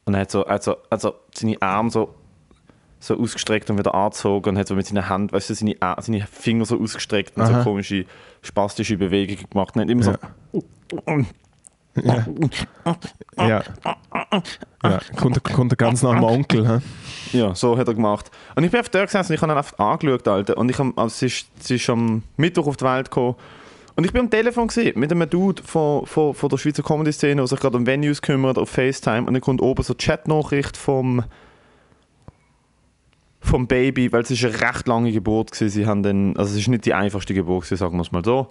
[0.06, 2.14] Und er hat so, also, also seine Arme so,
[3.00, 6.02] so ausgestreckt und wieder angezogen und hat so mit seinen Händen, weißt du, seine, Ar-
[6.02, 7.60] seine Finger so ausgestreckt und Aha.
[7.60, 8.06] so komische,
[8.44, 9.76] spastische Bewegungen gemacht.
[9.76, 10.20] Und er hat immer
[11.08, 11.26] Ja.
[13.38, 13.64] Ja.
[14.84, 15.00] ja.
[15.16, 16.82] Kommt, kommt der ganz nach dem Onkel.
[17.32, 17.38] He?
[17.38, 18.32] ja, so hat er gemacht.
[18.56, 20.58] Und ich bin auf der gesessen und ich habe ihn einfach angeschaut, Alter.
[20.58, 23.36] Und ich hab, also, es, ist, es ist am Mittwoch auf die Welt gekommen.
[23.96, 27.36] Und ich bin am Telefon gewesen, mit einem Dude von, von, von der Schweizer Comedy-Szene,
[27.36, 29.26] der sich gerade um Venues kümmert, auf FaceTime.
[29.26, 31.24] Und dann kommt oben so eine Chatnachricht vom,
[33.40, 35.70] vom Baby, weil es ist eine recht lange Geburt gewesen.
[35.70, 38.26] Sie haben dann, also es ist nicht die einfachste Geburt gewesen, sagen wir es mal
[38.26, 38.50] so.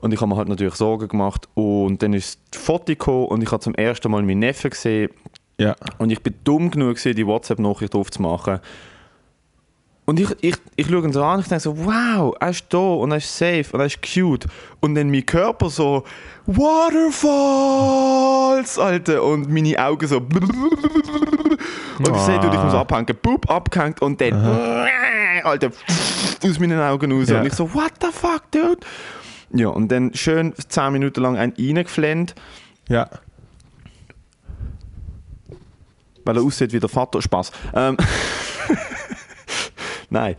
[0.00, 1.48] Und ich habe mir halt natürlich Sorgen gemacht.
[1.54, 5.10] Und dann ist das Foto gekommen und ich habe zum ersten Mal meinen Neffen gesehen.
[5.58, 5.76] Ja.
[5.98, 8.60] Und ich bin dumm genug, gewesen, die WhatsApp-Nachricht aufzumachen.
[10.06, 12.64] Und ich, ich, ich schaue ihn so an und ich denke so, wow, er ist
[12.70, 14.46] da und er ist safe und er ist cute.
[14.80, 16.04] Und dann mein Körper so,
[16.46, 19.22] Waterfalls, Alter.
[19.22, 20.32] Und meine Augen so, und
[22.16, 23.14] ich sehe, du, ich muss abhängen.
[23.22, 24.34] Boop, abgehängt und dann,
[25.44, 25.70] Alter,
[26.42, 27.28] aus meinen Augen raus.
[27.28, 27.40] Ja.
[27.40, 28.78] Und ich so, what the fuck, dude?
[29.52, 32.34] Ja, und dann schön 10 Minuten lang ein reingeflennt.
[32.88, 33.08] Ja.
[36.24, 37.20] weil er aussieht wie der Vater.
[37.20, 37.50] Spaß.
[37.74, 37.96] Ähm,
[40.10, 40.36] Nein.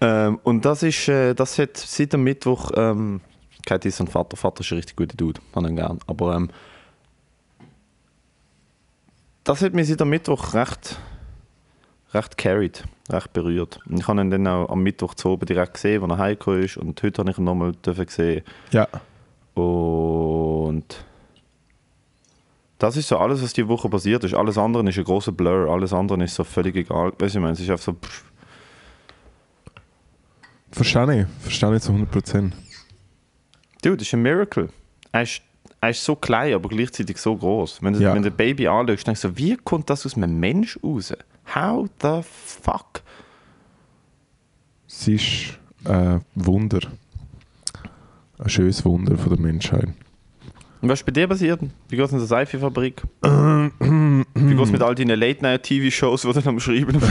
[0.00, 3.20] Ähm, und das ist, äh, das hat seit dem Mittwoch, ähm,
[3.66, 4.36] kein Diss Vater.
[4.36, 5.98] Vater ist ein richtig guter Dude, habe ihn gern.
[6.06, 6.50] Aber ähm,
[9.44, 10.98] das hat mich seit dem Mittwoch recht,
[12.14, 13.80] recht carried, recht berührt.
[13.88, 16.62] Und ich habe ihn dann auch am Mittwoch zu oben direkt gesehen, als er heimgekommen
[16.62, 16.76] ist.
[16.76, 18.42] Und heute habe ich ihn nochmal dürfen sehen.
[18.70, 18.86] Ja.
[19.54, 20.84] Und
[22.78, 24.34] das ist so alles, was die Woche passiert ist.
[24.34, 25.68] Alles andere ist ein großer Blur.
[25.70, 27.12] Alles andere ist so völlig egal.
[27.18, 27.92] Weißt du, ich meine, es ist einfach so.
[27.92, 28.24] Pff,
[30.72, 31.42] Verstehe ich.
[31.42, 32.52] Verstehe ich zu 100%.
[33.82, 34.68] Dude, das ist ein Miracle.
[35.12, 35.42] Er ist,
[35.82, 37.82] er ist so klein, aber gleichzeitig so groß.
[37.82, 38.14] Wenn du, Ja.
[38.14, 41.12] wenn du ein Baby anschaust, denkst du wie kommt das aus einem Mensch raus?
[41.54, 43.02] How the fuck?
[44.88, 46.80] Es ist ein Wunder.
[48.38, 49.88] Ein schönes Wunder von der Menschheit.
[50.80, 51.60] Und was ist bei dir passiert?
[51.88, 53.02] Wie geht es in der Seife-Fabrik?
[53.22, 57.00] Wie geht es mit all deinen Late-Night-TV-Shows, die du am Schreiben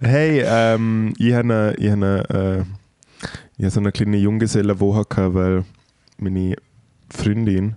[0.00, 2.64] Hey, ähm, ich habe ich habe eine, äh,
[3.58, 5.64] ich habe so eine kleine Junggesellenwoche gehabt, weil
[6.18, 6.56] meine
[7.10, 7.76] Freundin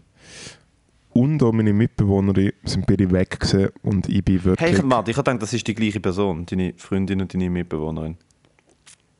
[1.14, 4.70] und auch meine Mitbewohnerin sind beide weg gewesen und ich bin wirklich...
[4.72, 7.50] Hey, ich, warte, ich habe gedacht, das ist die gleiche Person, deine Freundin und deine
[7.50, 8.18] Mitbewohnerin.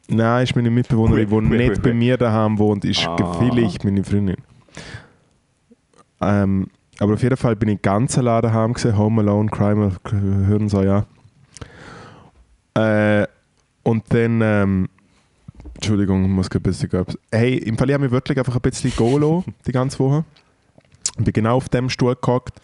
[0.08, 3.34] Nein, ist meine Mitbewohnerin, die nicht bei mir daheim wohnt, ist Ah.
[3.40, 4.38] vielleicht meine Freundin.
[6.22, 6.68] Ähm,
[7.00, 10.82] aber auf jeden Fall bin ich ganz allein daheim gewesen, Home Alone, Crime, hören so,
[10.84, 11.06] ja.
[12.76, 13.28] Äh,
[13.84, 14.90] und dann, ähm,
[15.76, 16.90] Entschuldigung, ich muss ein bisschen.
[17.32, 20.24] Hey, im Fall, ich habe mich wirklich einfach ein bisschen lassen, die ganze Woche.
[21.18, 22.60] Ich bin genau auf dem Stuhl gehockt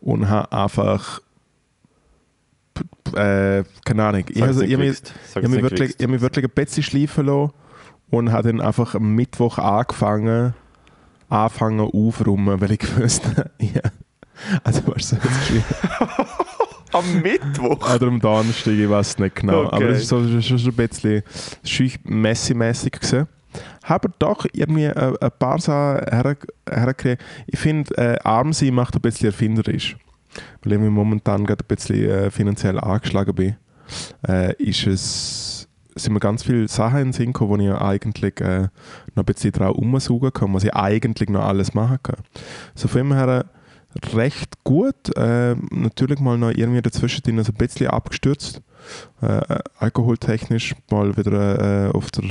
[0.00, 1.20] und habe einfach,
[3.14, 4.88] äh, keine Ahnung, ich, habe mich-
[5.50, 7.52] mich, wirklich, ich mich wirklich ein bisschen schleifen lassen
[8.10, 10.54] und habe dann einfach am Mittwoch angefangen,
[11.28, 13.82] anfangen aufräumen, weil ich gewusst habe, ja.
[14.62, 15.64] Also, weißt du, so jetzt geschrieben.
[16.92, 17.94] Am Mittwoch?
[17.94, 19.64] Oder am Donnerstag, ich weiß es nicht genau.
[19.64, 19.74] Okay.
[19.76, 21.22] Aber es ist so, schon so ein bisschen
[21.62, 23.28] schüch messi-mässig gewesen.
[23.84, 26.36] Habe doch irgendwie ein, ein paar Sachen her,
[26.68, 27.22] hergekriegt.
[27.46, 29.96] Ich finde, äh, arm sein macht ein bisschen erfinderisch.
[30.62, 33.56] Weil ich momentan gerade ein bisschen äh, finanziell angeschlagen bin,
[34.26, 38.40] äh, ist es, sind mir ganz viele Sachen in den Sinn gekommen, wo ich eigentlich
[38.40, 38.68] äh,
[39.14, 42.22] noch ein bisschen drauf umsaugen kann, was ich eigentlich noch alles machen kann.
[42.74, 43.46] So von dem her
[44.14, 45.16] recht gut.
[45.16, 48.62] Äh, natürlich mal noch irgendwie dazwischen so ein bisschen abgestürzt.
[49.20, 52.24] Äh, alkoholtechnisch mal wieder äh, auf der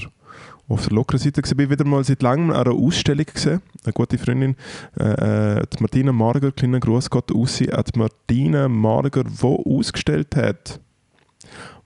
[0.68, 1.58] auf der lockeren Seite gewesen.
[1.58, 3.62] bin wieder mal seit langem an einer Ausstellung gesehen.
[3.84, 4.56] Eine gute Freundin,
[5.00, 10.80] äh, äh, die Martina Marger, kleiner Gruß Gott aus, die Martina Marger, wo ausgestellt hat,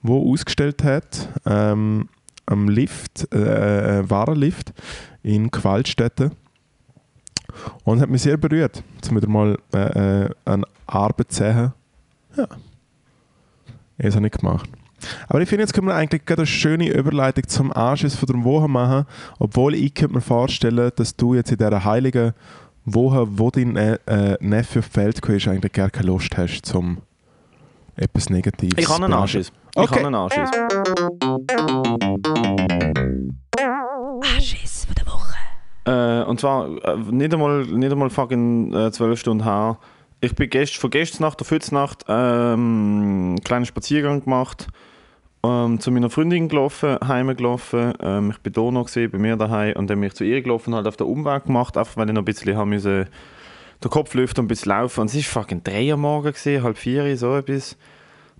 [0.02, 2.10] wo ausgestellt hat, ähm,
[2.48, 4.74] am Lift, äh, äh, Warenlift
[5.24, 6.32] in Qualstätten.
[7.84, 11.74] Und hat mich sehr berührt, um wieder mal äh, äh, eine Arbeit zu sehen.
[12.38, 12.48] Ja.
[13.98, 14.70] Das habe ich gemacht.
[15.28, 18.44] Aber ich finde, jetzt können wir eigentlich gerade eine schöne Überleitung zum Anschluss von der
[18.44, 19.06] Woche machen,
[19.40, 22.34] obwohl ich könnte mir vorstellen, dass du jetzt in dieser heiligen
[22.86, 26.98] Woche, wo dein äh, äh, Neffe auf gekommen ist, eigentlich gar keine Lust hast, zum
[27.96, 29.52] etwas Negatives Ich habe einen zu Anschiss.
[29.76, 30.04] Ich Okay.
[30.04, 30.50] habe einen Anschiss.
[34.36, 35.36] Anschiss von der Woche.
[35.86, 39.78] Äh, und zwar äh, nicht einmal, nicht einmal fucking äh, 12 Stunden her.
[40.20, 44.68] Ich bin gest, von gestern Nacht auf heute Nacht ähm, einen kleinen Spaziergang gemacht,
[45.44, 47.94] ähm, zu meiner Freundin gelaufen, heim gelaufen.
[48.02, 50.42] Ähm, ich bin da noch gesehen, bei mir daheim und dann bin ich zu ihr
[50.42, 53.08] gelaufen und halt auf den Umweg gemacht, einfach weil ich noch ein bisschen haben müssen,
[53.84, 55.02] den Kopf lüften und ein bisschen laufen.
[55.02, 57.78] Und es war fucking 3 Uhr morgen, gewesen, halb 4 Uhr, so etwas.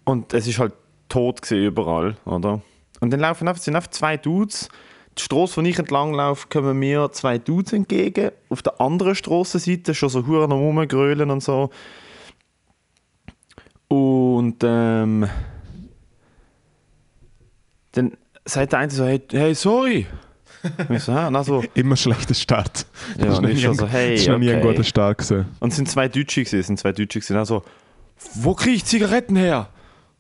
[0.04, 0.74] Und es ist halt
[1.10, 2.62] tot gewesen überall, oder?
[3.00, 4.70] Und dann laufen einfach, sind einfach zwei Dudes.
[5.18, 8.32] Die Straße, wo ich entlang laufe, kommen mir zwei Dudes entgegen.
[8.50, 11.72] Auf der anderen Strassenseite schon so Huren am Rumgrölen und so.
[13.88, 15.28] Und ähm,
[17.94, 20.08] dann sagt der eine so, hey, hey sorry.
[20.88, 21.12] Und ich so?
[21.12, 22.86] Und dann so, Immer schlechter Start.
[23.18, 24.68] Ja, Das ist und nie schon ein- so, hey, Das ist noch nie ein okay.
[24.72, 25.46] guter Start gewesen.
[25.60, 27.38] Und es sind zwei Deutsche gewesen, es sind zwei Deutsche gewesen.
[27.38, 27.64] Also,
[28.36, 29.70] wo kriege ich Zigaretten her?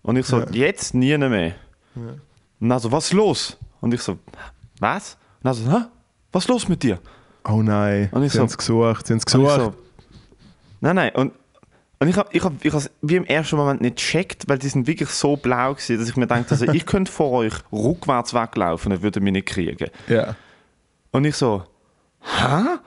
[0.02, 0.46] Und ich so, Ja.
[0.52, 1.54] jetzt nie mehr.
[1.96, 3.58] Und dann so, was ist los?
[3.82, 4.18] Und ich so,
[4.80, 5.18] was?
[5.44, 5.86] Und dann so, hä?
[6.32, 7.00] Was ist los mit dir?
[7.48, 9.56] Oh nein, Und ich sie so- haben es gesucht, sie haben es Und gesucht.
[9.62, 9.74] so,
[10.80, 11.12] nein, nein.
[11.16, 11.34] Und,
[12.02, 12.74] und ich habe ich hab, ich
[13.04, 16.16] wie im ersten Moment nicht gecheckt, weil die sind wirklich so blau gewesen, dass ich
[16.16, 19.88] mir dachte, also, ich könnte vor euch rückwärts weglaufen und würde mich nicht kriegen.
[20.08, 20.36] Ja.
[21.12, 21.64] Und ich so,
[22.22, 22.80] hä?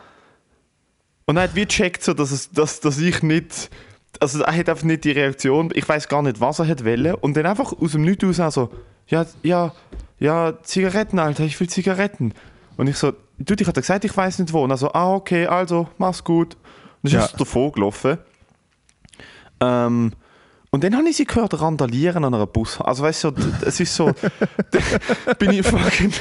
[1.26, 3.70] Und er hat wie gecheckt, so, dass, es, dass, dass ich nicht,
[4.18, 7.14] also er hat einfach nicht die Reaktion, ich weiß gar nicht, was er hat wollen.
[7.14, 8.70] Und dann einfach aus dem Nichts raus so,
[9.06, 9.72] ja, ja,
[10.18, 12.34] ja, Zigaretten, Alter, ich will Zigaretten.
[12.76, 14.64] Und ich so, du, ich hatte gesagt, ich weiß nicht wo.
[14.64, 16.54] Und er so, ah, okay, also, mach's gut.
[17.02, 17.20] Und dann ist Ja.
[17.20, 18.18] er so davor gelaufen.
[19.64, 20.12] Ähm,
[20.70, 22.80] und dann habe ich sie gehört randalieren an einer Bus.
[22.80, 23.32] Also weißt du,
[23.64, 24.10] es ist so,
[25.38, 26.12] bin ich fucking,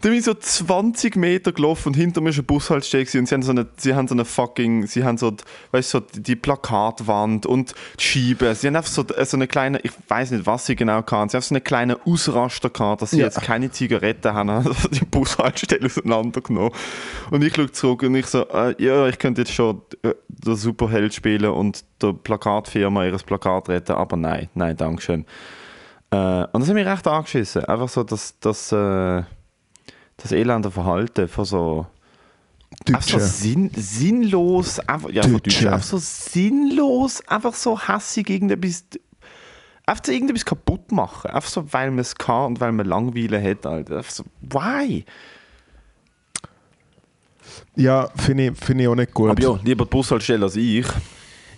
[0.00, 3.34] da bin ich so 20 Meter gelaufen und hinter mir ist ein Bushaltestelle und sie
[3.34, 5.32] haben so eine, sie haben so eine fucking, sie haben so,
[5.72, 8.54] weißt so die Plakatwand und die Scheibe.
[8.54, 11.28] Sie haben einfach so, so eine kleine, ich weiß nicht, was sie genau kann.
[11.28, 13.24] Sie haben so eine kleine Ausraster gehabt, dass sie Ja.
[13.26, 16.72] jetzt keine Zigaretten haben, also die Bushaltestelle auseinandergenommen.
[17.30, 20.56] Und ich schaue zurück und ich so, äh, ja, ich könnte jetzt schon äh, den
[20.56, 25.24] Superheld spielen und der Plakatfirma ihres Plakat retten, aber nein, nein, Dankeschön.
[26.10, 27.64] Äh, und das hat mich recht angeschissen.
[27.64, 29.22] Einfach so das, das, äh,
[30.16, 31.86] das elende Verhalten von so,
[32.88, 33.26] einfach so Deutsche.
[33.26, 35.38] sinn, sinnlos, einfach, ja, Deutsche.
[35.40, 38.84] Deutschen, einfach so sinnlos, einfach so hassig irgendetwas,
[39.84, 41.30] einfach so irgendetwas kaputt machen.
[41.30, 43.66] Einfach so, weil man es kann und weil man Langweile hat.
[43.66, 43.98] Alter.
[43.98, 45.04] Einfach so, why?
[47.76, 49.30] Ja, finde ich, find ich auch nicht gut.
[49.30, 50.86] Aber ja, lieber die Bushaltestelle als ich.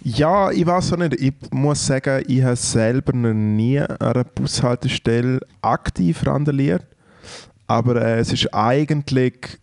[0.02, 1.14] Ja, ich weiß auch nicht.
[1.14, 6.86] Ich muss sagen, ich habe selber noch nie an einer Bushaltestelle aktiv randaliert.
[7.68, 9.58] Aber äh, es ist eigentlich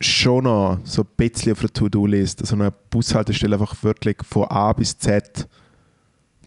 [0.00, 4.72] schon noch so ein bisschen auf der To-Do-List, so eine Bushaltestelle einfach wirklich von A
[4.72, 5.48] bis Z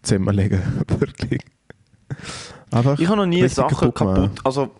[0.03, 0.61] zusammenlegen.
[0.99, 1.41] wirklich.
[2.71, 4.05] Einfach Ich habe noch nie Sachen kaputt.
[4.05, 4.31] machen.
[4.43, 4.71] Also,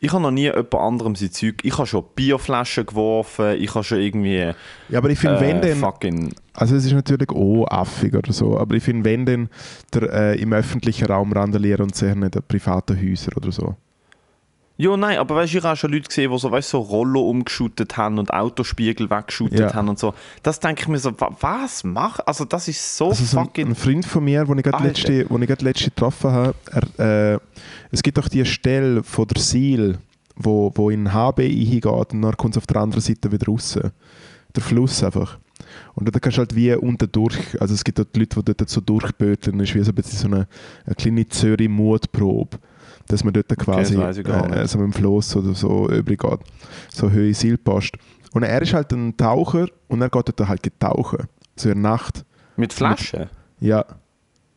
[0.00, 1.56] ich habe noch nie jemand anderem sein Zeug.
[1.62, 4.52] Ich habe schon Bierflaschen geworfen, ich habe schon irgendwie.
[4.88, 6.34] Ja, aber ich finde, wenn äh, dann, fucking.
[6.52, 9.48] also es ist natürlich auch affig oder so, aber ich finde, wenn dann
[9.92, 13.76] der, äh, im öffentlichen Raum randalieren und sicher nicht an privaten Häusern oder so.
[14.76, 16.78] Ja, nein, aber weißt du, ich habe auch schon Leute gesehen, die so, weißt, so
[16.80, 19.74] Rollo umgeschüttet haben und Autospiegel weggeschüttet Ja.
[19.74, 20.14] haben und so.
[20.42, 22.18] Das denke ich mir so, wa- was mach?
[22.26, 23.68] Also, das ist so Also so ein, fucking.
[23.68, 26.54] ein Freund von mir, den ich gerade letzte, wo ich gerade letzte getroffen habe,
[26.98, 27.38] er, äh,
[27.92, 29.98] es gibt doch die Stelle von der Sil,
[30.34, 33.78] wo, wo in HB hingeht und dann kommt es auf der anderen Seite wieder raus.
[34.56, 35.38] Der Fluss einfach.
[35.94, 38.68] Und da kannst du halt wie unten durch, also es gibt dort Leute, die dort
[38.68, 40.48] so durchböteln, das ist wie so ein bisschen so eine,
[40.84, 42.58] eine kleine Zürich-Mutprobe,
[43.08, 44.28] dass man dort quasi nicht.
[44.28, 46.40] äh, so mit dem Fluss oder so übergeht,
[46.92, 47.92] so Höhe Silpast.
[48.32, 51.26] Und er ist halt ein Taucher und er geht dort halt tauchen,
[51.56, 52.24] so in der Nacht.
[52.56, 53.28] Mit Flaschen?
[53.60, 53.84] Ja,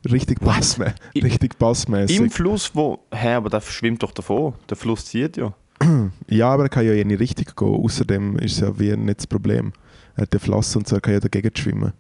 [0.10, 0.40] richtig.
[0.42, 2.34] I- Richtig Im passmäßig.
[2.34, 3.00] Fluss, wo.
[3.14, 4.54] Hä, aber der schwimmt doch davor.
[4.70, 5.54] Der Fluss zieht ja.
[6.28, 7.84] Ja, aber er kann ja in die Richtung gehen.
[7.84, 9.74] Außerdem ist es ja wie nicht das Problem.
[10.16, 11.94] Er hat den Fluss und so, er kann ja dagegen schwimmen.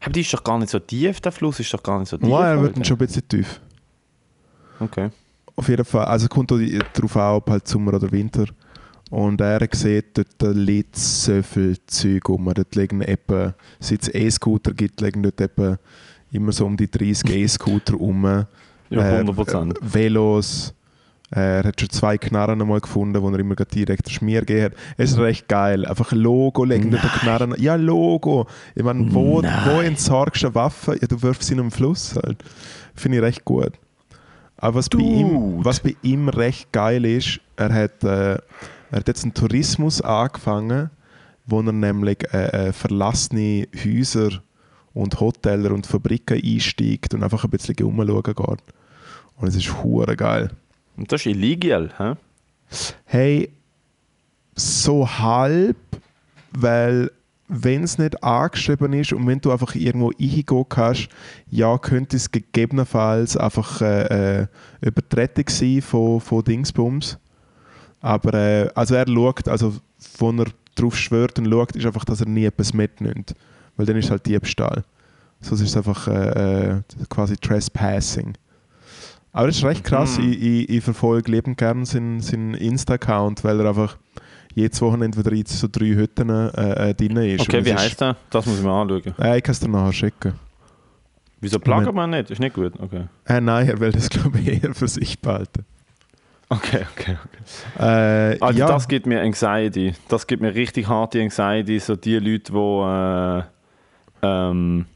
[0.00, 2.18] Aber die ist doch gar nicht so tief, der Fluss ist doch gar nicht so
[2.18, 2.28] tief.
[2.28, 3.60] Ja, er wird schon ein bisschen tief.
[4.80, 5.10] Okay.
[5.56, 8.46] Auf jeden Fall, also kommt darauf an, ob halt Sommer oder Winter.
[9.10, 12.50] Und er sieht, dort liegt so viel Zeug rum.
[12.52, 15.78] Dort liegen etwa, seit es E-Scooter gibt, liegen dort etwa
[16.32, 18.24] immer so um die 30 E-Scooter rum.
[18.24, 18.46] Ja,
[18.90, 19.70] Äh, 100%.
[19.70, 20.74] äh, Velos.
[21.30, 24.72] Er hat schon zwei Knarren einmal gefunden, wo er immer direkt den Schmier gegeben hat.
[24.96, 25.84] Es ist recht geil.
[25.84, 27.54] Einfach ein Logo legen dort Knarren.
[27.58, 28.46] Ja, Logo.
[28.74, 30.96] Ich meine, wo, wo entsorgst du eine Waffe?
[31.00, 32.44] Ja, du wirfst sie in einen Fluss halt.
[32.94, 33.72] Finde ich recht gut.
[34.64, 38.40] Aber was bei, ihm, was bei ihm recht geil ist, er hat, äh, er
[38.92, 40.88] hat jetzt einen Tourismus angefangen,
[41.44, 44.42] wo er nämlich äh, äh, verlassene Häuser
[44.94, 48.62] und Hoteller und Fabriken einsteigt und einfach ein bisschen umschauen geht.
[49.36, 50.50] Und es ist hure geil.
[50.96, 52.14] Und das ist illegal, hä?
[53.04, 53.50] Hey,
[54.54, 55.76] so halb,
[56.52, 57.10] weil
[57.48, 61.08] wenn es nicht angeschrieben ist und wenn du einfach irgendwo eingehen kannst,
[61.50, 64.46] ja, könnte es gegebenenfalls einfach äh, äh,
[64.80, 67.18] Übertretung sein von, von Dingsbums.
[68.00, 69.74] Aber äh, also er schaut, also
[70.18, 73.34] wo er drauf schwört und schaut, ist einfach, dass er nie etwas mitnimmt.
[73.76, 74.84] Weil dann ist es halt Diebstahl.
[75.40, 78.34] So ist es einfach äh, äh, quasi Trespassing.
[79.32, 80.18] Aber das ist recht krass.
[80.18, 80.32] Mhm.
[80.32, 83.98] Ich, ich, ich verfolge lebend gern seinen, seinen Insta-Account, weil er einfach
[84.54, 87.42] jedes Wochenende wieder in so drei Hütten äh, äh, drin ist.
[87.42, 88.16] Okay, Und wie heißt der?
[88.30, 89.14] Das muss ich mir anschauen.
[89.20, 90.34] Äh, ich kann es dir nachher schicken.
[91.40, 92.30] Wieso plagert man nicht?
[92.30, 92.72] Ist nicht gut.
[92.80, 93.04] Okay.
[93.26, 95.64] Äh, nein, er will das glaube ich eher für sich behalten.
[96.48, 97.16] Okay, okay.
[97.78, 99.94] Äh, Also ja, das gibt mir Anxiety.
[100.08, 101.78] Das gibt mir richtig harte Anxiety.
[101.80, 103.42] So die Leute, die äh,
[104.22, 104.86] ähm,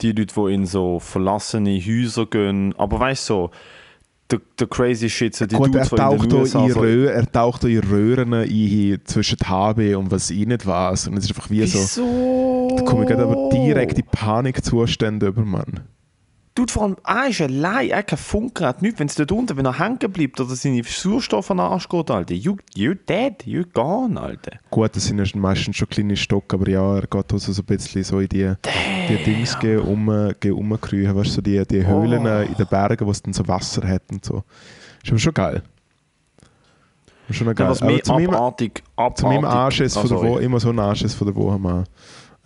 [0.00, 2.74] die Leute, die in so verlassene Häuser gehen.
[2.76, 3.50] Aber weißt du, so,
[4.34, 6.64] der, der crazy Shit, so die gut, er Dudes, die in taucht, den da USA
[6.64, 11.08] in so, Rö er taucht in Röhren ein zwischen HB und was ich nicht weiß.
[11.08, 11.78] Und es ist einfach wie so.
[11.78, 12.74] Wieso?
[12.76, 15.80] Da komme ich gerade aber direkt in Panikzustände über, Mann.
[16.56, 19.00] Dude, vor allem, er ist allein, er hat kein Funkgerät, nichts.
[19.00, 22.10] Wenn es dort unten, wenn er hängen bleibt oder seine Sauerstoff an den Arsch geht,
[22.12, 24.52] Alter, you, you're dead, you're gone, Alter.
[24.70, 27.66] Gut, das sind ja meistens schon kleine Stock, aber ja, er geht also so ein
[27.66, 28.52] bisschen so in die,
[29.08, 32.28] die Dings gehen um, gehen umkriechen, weißt du, so die, die Höhlen Oh.
[32.28, 34.44] äh, in den Bergen, wo es dann so Wasser hat und so.
[35.02, 35.62] Ist aber schon geil.
[37.28, 37.66] Ist Schon geil.
[37.66, 39.16] Ja, was Aber mir abartig, abartig...
[39.18, 41.84] zu meinem Anschiss von der Also, Woche, immer so einen Anschiss von der Woche machen.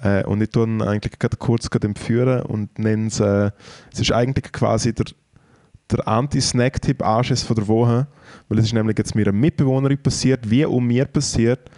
[0.00, 3.50] Äh, und ich tue eigentlich gerade kurz gerade entführen und nenne es, äh,
[3.92, 5.06] es ist eigentlich quasi der,
[5.90, 8.06] der Anti-Snack-Tipp Anschiss von der Woche,
[8.48, 11.70] weil es ist nämlich jetzt mir einer Mitbewohnerin passiert, wie um mir passiert,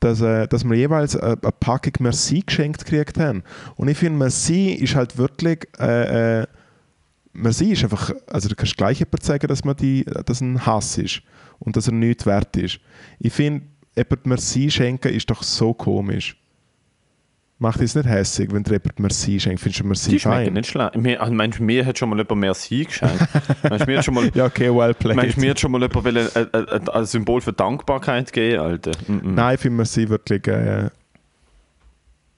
[0.00, 3.42] dass, äh, dass wir jeweils äh, eine Packung Merci geschenkt gekriegt haben.
[3.76, 6.46] Und ich finde, Merci ist halt wirklich, äh, äh,
[7.32, 10.96] Merci ist einfach, also du kannst gleich jemand sagen, dass, man die, dass ein Hass
[10.96, 11.22] ist
[11.58, 12.80] und dass er nichts wert ist.
[13.18, 16.38] Ich finde, jemand Merci schenken ist doch so komisch.
[17.58, 19.60] Macht es nicht hässlich, wenn dir jemand Merci schenkt?
[19.60, 20.52] Findest du Merci Die fein?
[20.52, 20.94] nicht schlecht.
[20.96, 23.26] Mir, also, meinst du, mir hat schon mal jemand Merci geschenkt?
[23.62, 24.30] meinst du, mir hat schon mal...
[24.34, 25.16] Ja, okay, well played.
[25.16, 28.60] Meinst du, mir hat schon mal jemand äh, äh, äh, ein Symbol für Dankbarkeit geben,
[28.60, 28.90] Alter?
[29.08, 29.32] Mm -mm.
[29.32, 30.46] Nein, ich finde Merci wirklich...
[30.46, 30.90] Äh,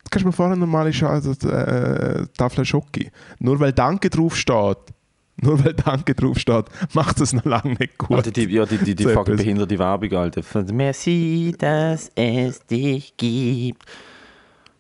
[0.09, 3.11] kannst du mir vorher normale also, äh, Tafel Schoki.
[3.41, 4.79] Nur weil Danke draufsteht,
[5.41, 8.19] nur weil Danke draufsteht, macht es noch lange nicht gut.
[8.19, 10.43] Alter, die, ja, die, die, die So fucking behinderte Werbung, Alter.
[10.73, 13.85] Merci, dass es dich gibt.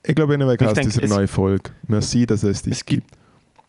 [0.09, 1.71] Ich glaube, anyway, denk, diese es- neue Folge.
[1.87, 3.13] Merci, dass es dich Es gibt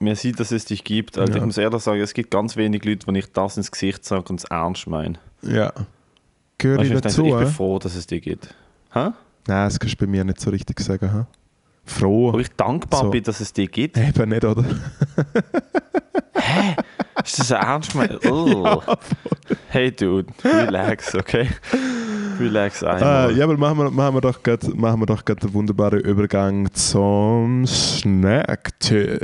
[0.02, 1.18] Merci, dass es dich gibt.
[1.18, 1.38] Alter, Ja.
[1.40, 4.24] ich muss ehrlich sagen, es gibt ganz wenig Leute, wenn ich das ins Gesicht sage
[4.30, 5.16] und es ernst meine.
[5.42, 5.74] Ja.
[6.58, 7.26] Gehöre ich dazu?
[7.26, 7.52] ich bin hä?
[7.52, 8.48] froh, dass es dich gibt.
[8.94, 9.00] Hä?
[9.10, 9.14] Nein,
[9.48, 11.12] das kannst du bei mir nicht so richtig sagen.
[11.12, 11.26] Hä?
[11.84, 12.30] Froh?
[12.30, 13.10] Ob ich dankbar So.
[13.10, 13.98] bin, dass es dich gibt?
[13.98, 14.64] Eben nicht, oder?
[17.24, 18.26] Ist das ernst gemeint?
[18.26, 18.82] Oh.
[19.70, 21.48] hey, Dude, relax, okay?
[22.40, 23.32] Relax einmal.
[23.32, 26.00] Äh, ja, aber machen wir, machen wir doch gerade machen wir doch grad einen wunderbaren
[26.00, 29.22] Übergang zum Snack-Tipp.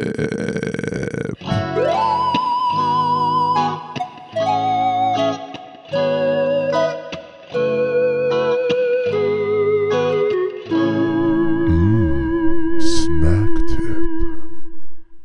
[11.67, 13.95] Mm, Snack-Tipp.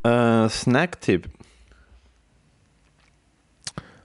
[0.05, 1.40] Äh, Snacktipp.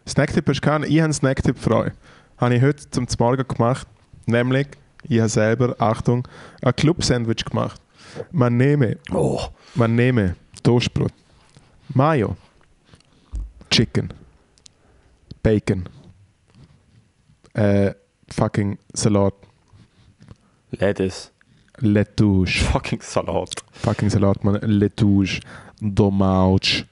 [0.08, 0.84] Snacktipp hast du keinen.
[0.84, 1.92] Ich habe einen Snacktipp für euch.
[2.38, 3.88] Habe ich heute zum Morgen gemacht.
[4.26, 4.68] Nämlich,
[5.04, 6.28] ich habe selber, Achtung,
[6.62, 7.82] ein Club-Sandwich gemacht.
[8.32, 9.42] Man nehme, Oh.
[9.76, 11.12] man nehme Toastbrot,
[11.90, 12.36] Mayo,
[13.70, 14.14] Chicken,
[15.44, 15.88] Bacon,
[17.54, 17.94] äh,
[18.30, 19.34] fucking Salat,
[20.72, 21.32] Lettuce.
[21.80, 23.54] Lettuce, Fucking Salat.
[23.74, 25.40] fucking Salat, man, Lettuce,
[25.82, 26.86] Domauch,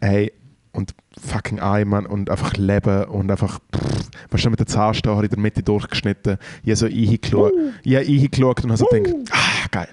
[0.00, 0.32] hey,
[0.72, 5.22] und fucking Ei, Mann, und einfach Leben und einfach, pff, weißt du, mit der Zahnstocher
[5.24, 6.38] in der Mitte durchgeschnitten.
[6.62, 7.52] Ich habe so eingeschaut,
[7.82, 9.88] ich habe eingeschaut und habe so gedacht, ah, geil,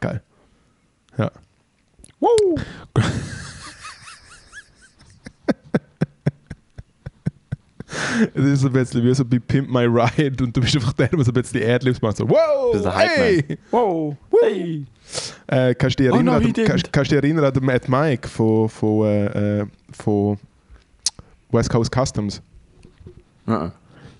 [0.00, 0.22] geil.
[1.18, 1.30] Ja.
[8.34, 10.92] Es ist so ein bisschen wie so bei Pimp My Ride und du bist einfach
[10.94, 12.16] der, der so ein bisschen Erdlips macht.
[12.16, 13.58] So, wow, Das ist Hype hey!
[13.70, 14.16] Wow.
[14.42, 14.84] Hey.
[15.46, 17.64] Äh, kannst du dich Oh, erinnern, no, an kannst, kannst du dich erinnern an den
[17.64, 20.38] Matt Mike von, von, äh, äh, von
[21.50, 22.42] West Coast Customs?
[23.46, 23.70] Uh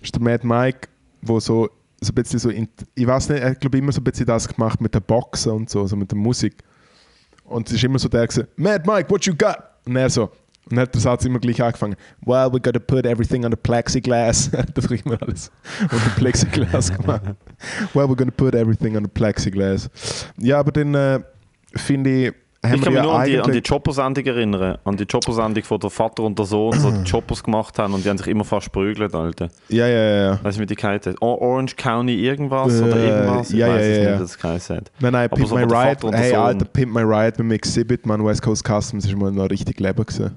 [0.01, 0.89] Das ist der Mad Mike,
[1.23, 1.69] wo so,
[2.01, 4.47] so ein bisschen so, ich weiß nicht, er hat glaube immer so ein bisschen das
[4.49, 6.55] gemacht mit der Boxen und so, so mit der Musik.
[7.45, 9.57] Und es ist immer so der gesagt, Mad Mike, what you got?
[9.85, 10.31] Und er so,
[10.69, 11.95] Und dann hat der Satz immer gleich angefangen.
[12.25, 14.51] Well, we gotta put everything on the plexiglass.
[14.75, 17.23] das ich immer alles unter Plexiglas gemacht.
[17.95, 19.89] well, we're gonna put everything on the plexiglass.
[20.39, 21.21] Ja, aber dann äh,
[21.77, 22.35] finde ich,
[22.75, 23.63] Ich kann mich nur an die, an die.
[23.63, 24.79] Chopper-Sendung erinnern.
[24.85, 28.05] An die Chopper-Sendung, wo der Vater und der Sohn so die Choppers gemacht haben und
[28.05, 29.49] die haben sich immer fast prügelt, Alter.
[29.69, 30.39] ja, ja, ja.
[30.45, 31.23] Weißt du, wie die geheißen hat?
[31.23, 33.51] Orange County irgendwas oder Äh, irgendwas?
[33.51, 34.91] Ich ja, weiß ja, es ja, nicht, das geheißen hat.
[35.01, 36.11] Nein, nein, Pimp so My Ride.
[36.13, 36.35] Hey.
[36.35, 39.81] Alter, Pimp My Ride mit dem Exhibit, man, West Coast Customs ist mal noch richtig
[39.81, 40.37] Leben gewesen.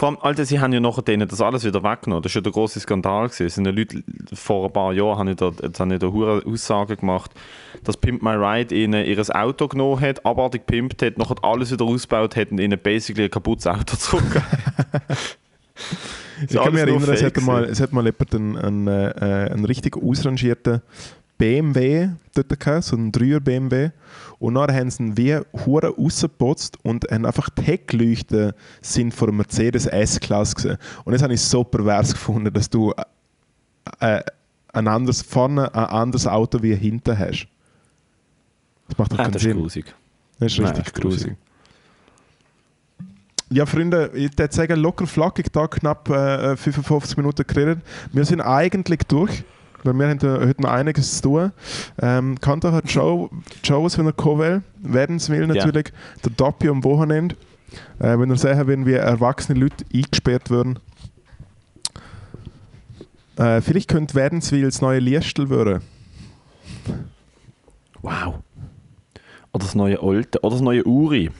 [0.00, 2.22] Vor allem, Alter, sie haben ja nachher denen das alles wieder weggenommen.
[2.22, 3.28] Das war ja der große Skandal.
[3.28, 3.44] Gewesen.
[3.44, 6.42] Es sind ja Leute, vor ein paar Jahren haben ja da, haben ja da hure
[6.46, 7.30] Aussagen gemacht,
[7.84, 11.84] dass Pimp My Ride ihnen ihr Auto genommen hat, abartig gepimpt hat, nachher alles wieder
[11.84, 14.46] ausgebaut hat und ihnen basically ein kaputtes Auto zurückgegeben.
[16.48, 19.66] Ich kann mich erinnern, es hat mal, es hat mal jemand einen, einen, äh, einen
[19.66, 20.80] richtig ausrangierten
[21.36, 23.90] BMW dort gehabt, so einen 3er BMW.
[24.40, 29.28] Und dann haben sie ihn wie hure rausgeputzt und haben einfach die Heckleuchten sind von
[29.28, 30.76] einer Mercedes S-Klasse gesehen.
[31.04, 32.92] Und das habe ich so pervers gefunden, dass du
[34.00, 34.22] äh, äh,
[34.72, 37.46] ein anderes, vorne ein anderes Auto wie hinten hast.
[38.88, 39.58] Das macht doch Ja, keinen das ist Sinn.
[39.58, 39.94] grusig.
[40.38, 41.22] Das ist Nein, richtig das ist grusig.
[41.22, 41.36] grusig.
[43.52, 47.80] Ja, Freunde, ich würde sagen, locker flockig da knapp äh, 55 Minuten geredet.
[48.12, 49.42] Wir sind eigentlich durch,
[49.84, 51.52] weil wir haben heute noch einiges zu tun.
[52.00, 53.30] Ähm, kann doch die Show,
[53.62, 55.92] die Shows, wenn er kommen will, werden es will natürlich,
[56.24, 57.36] der Doppio am Wochenende.
[57.98, 60.78] Äh, wenn ihr sehen, wenn wir erwachsene Leute eingesperrt werden.
[63.36, 65.82] Äh, vielleicht könnte Wärdenswil das neue Liestel werden.
[68.02, 68.40] Wow.
[69.52, 70.40] Oder das neue Alte.
[70.40, 71.30] Oder das neue Uri.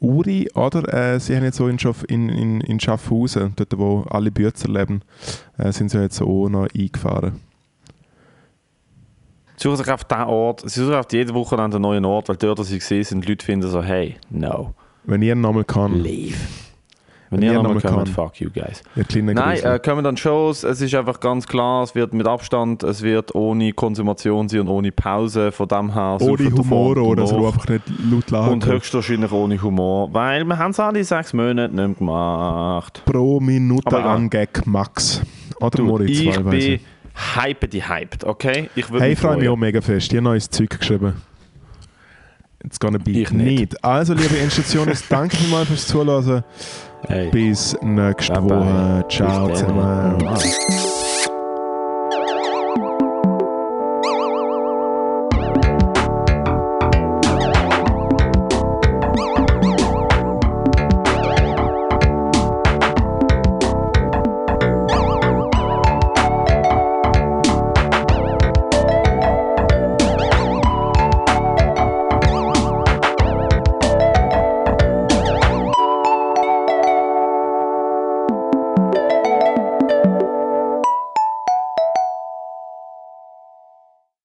[0.00, 0.92] Uri, oder?
[0.92, 4.68] Äh, sie haben jetzt so in, Schaff, in, in, in Schaffhausen, dort wo alle Bützer
[4.68, 5.02] leben,
[5.56, 7.40] äh, sind sie jetzt auch noch eingefahren.
[9.58, 12.36] Sie suchen sich auf den Ort, sie suchen auf jede Woche einen neuen Ort, weil
[12.36, 14.72] dort, wo sie gesehen sind, die Leute finden so, hey, no,
[15.04, 16.36] Wenn ihr nochmal kann, leave.
[17.30, 18.14] Wenn, Wenn ihr nochmal noch mal kommt, kann.
[18.14, 18.82] fuck you guys.
[19.14, 23.02] Nein, äh, kommen dann Shows, es ist einfach ganz klar, es wird mit Abstand, es
[23.02, 27.46] wird ohne Konsumation sein und ohne Pause, von dem her Ohne Humor oder so noch.
[27.52, 28.52] einfach nicht laut lachen.
[28.54, 33.02] Und höchstwahrscheinlich ohne Humor, weil wir haben es alle sechs Monate nicht mehr gemacht.
[33.04, 35.20] pro Minute an Gag Max.
[35.60, 36.78] Oder Du, Moritz, ich wahlweise.
[37.18, 38.70] Bin hypedy hyped, okay?
[38.74, 40.12] Ich würde Hey, ich freue mich auch mega fest.
[40.12, 41.14] Die haben neues Zeug geschrieben.
[42.64, 43.82] It's gonna be Ich nicht.
[43.84, 46.44] Also, liebe Institutionen, danke vielmals fürs Zuhören.
[47.06, 47.30] Hey.
[47.30, 48.42] Bis nächste.
[48.42, 49.04] Woche.
[49.08, 50.94] Ciao zusammen.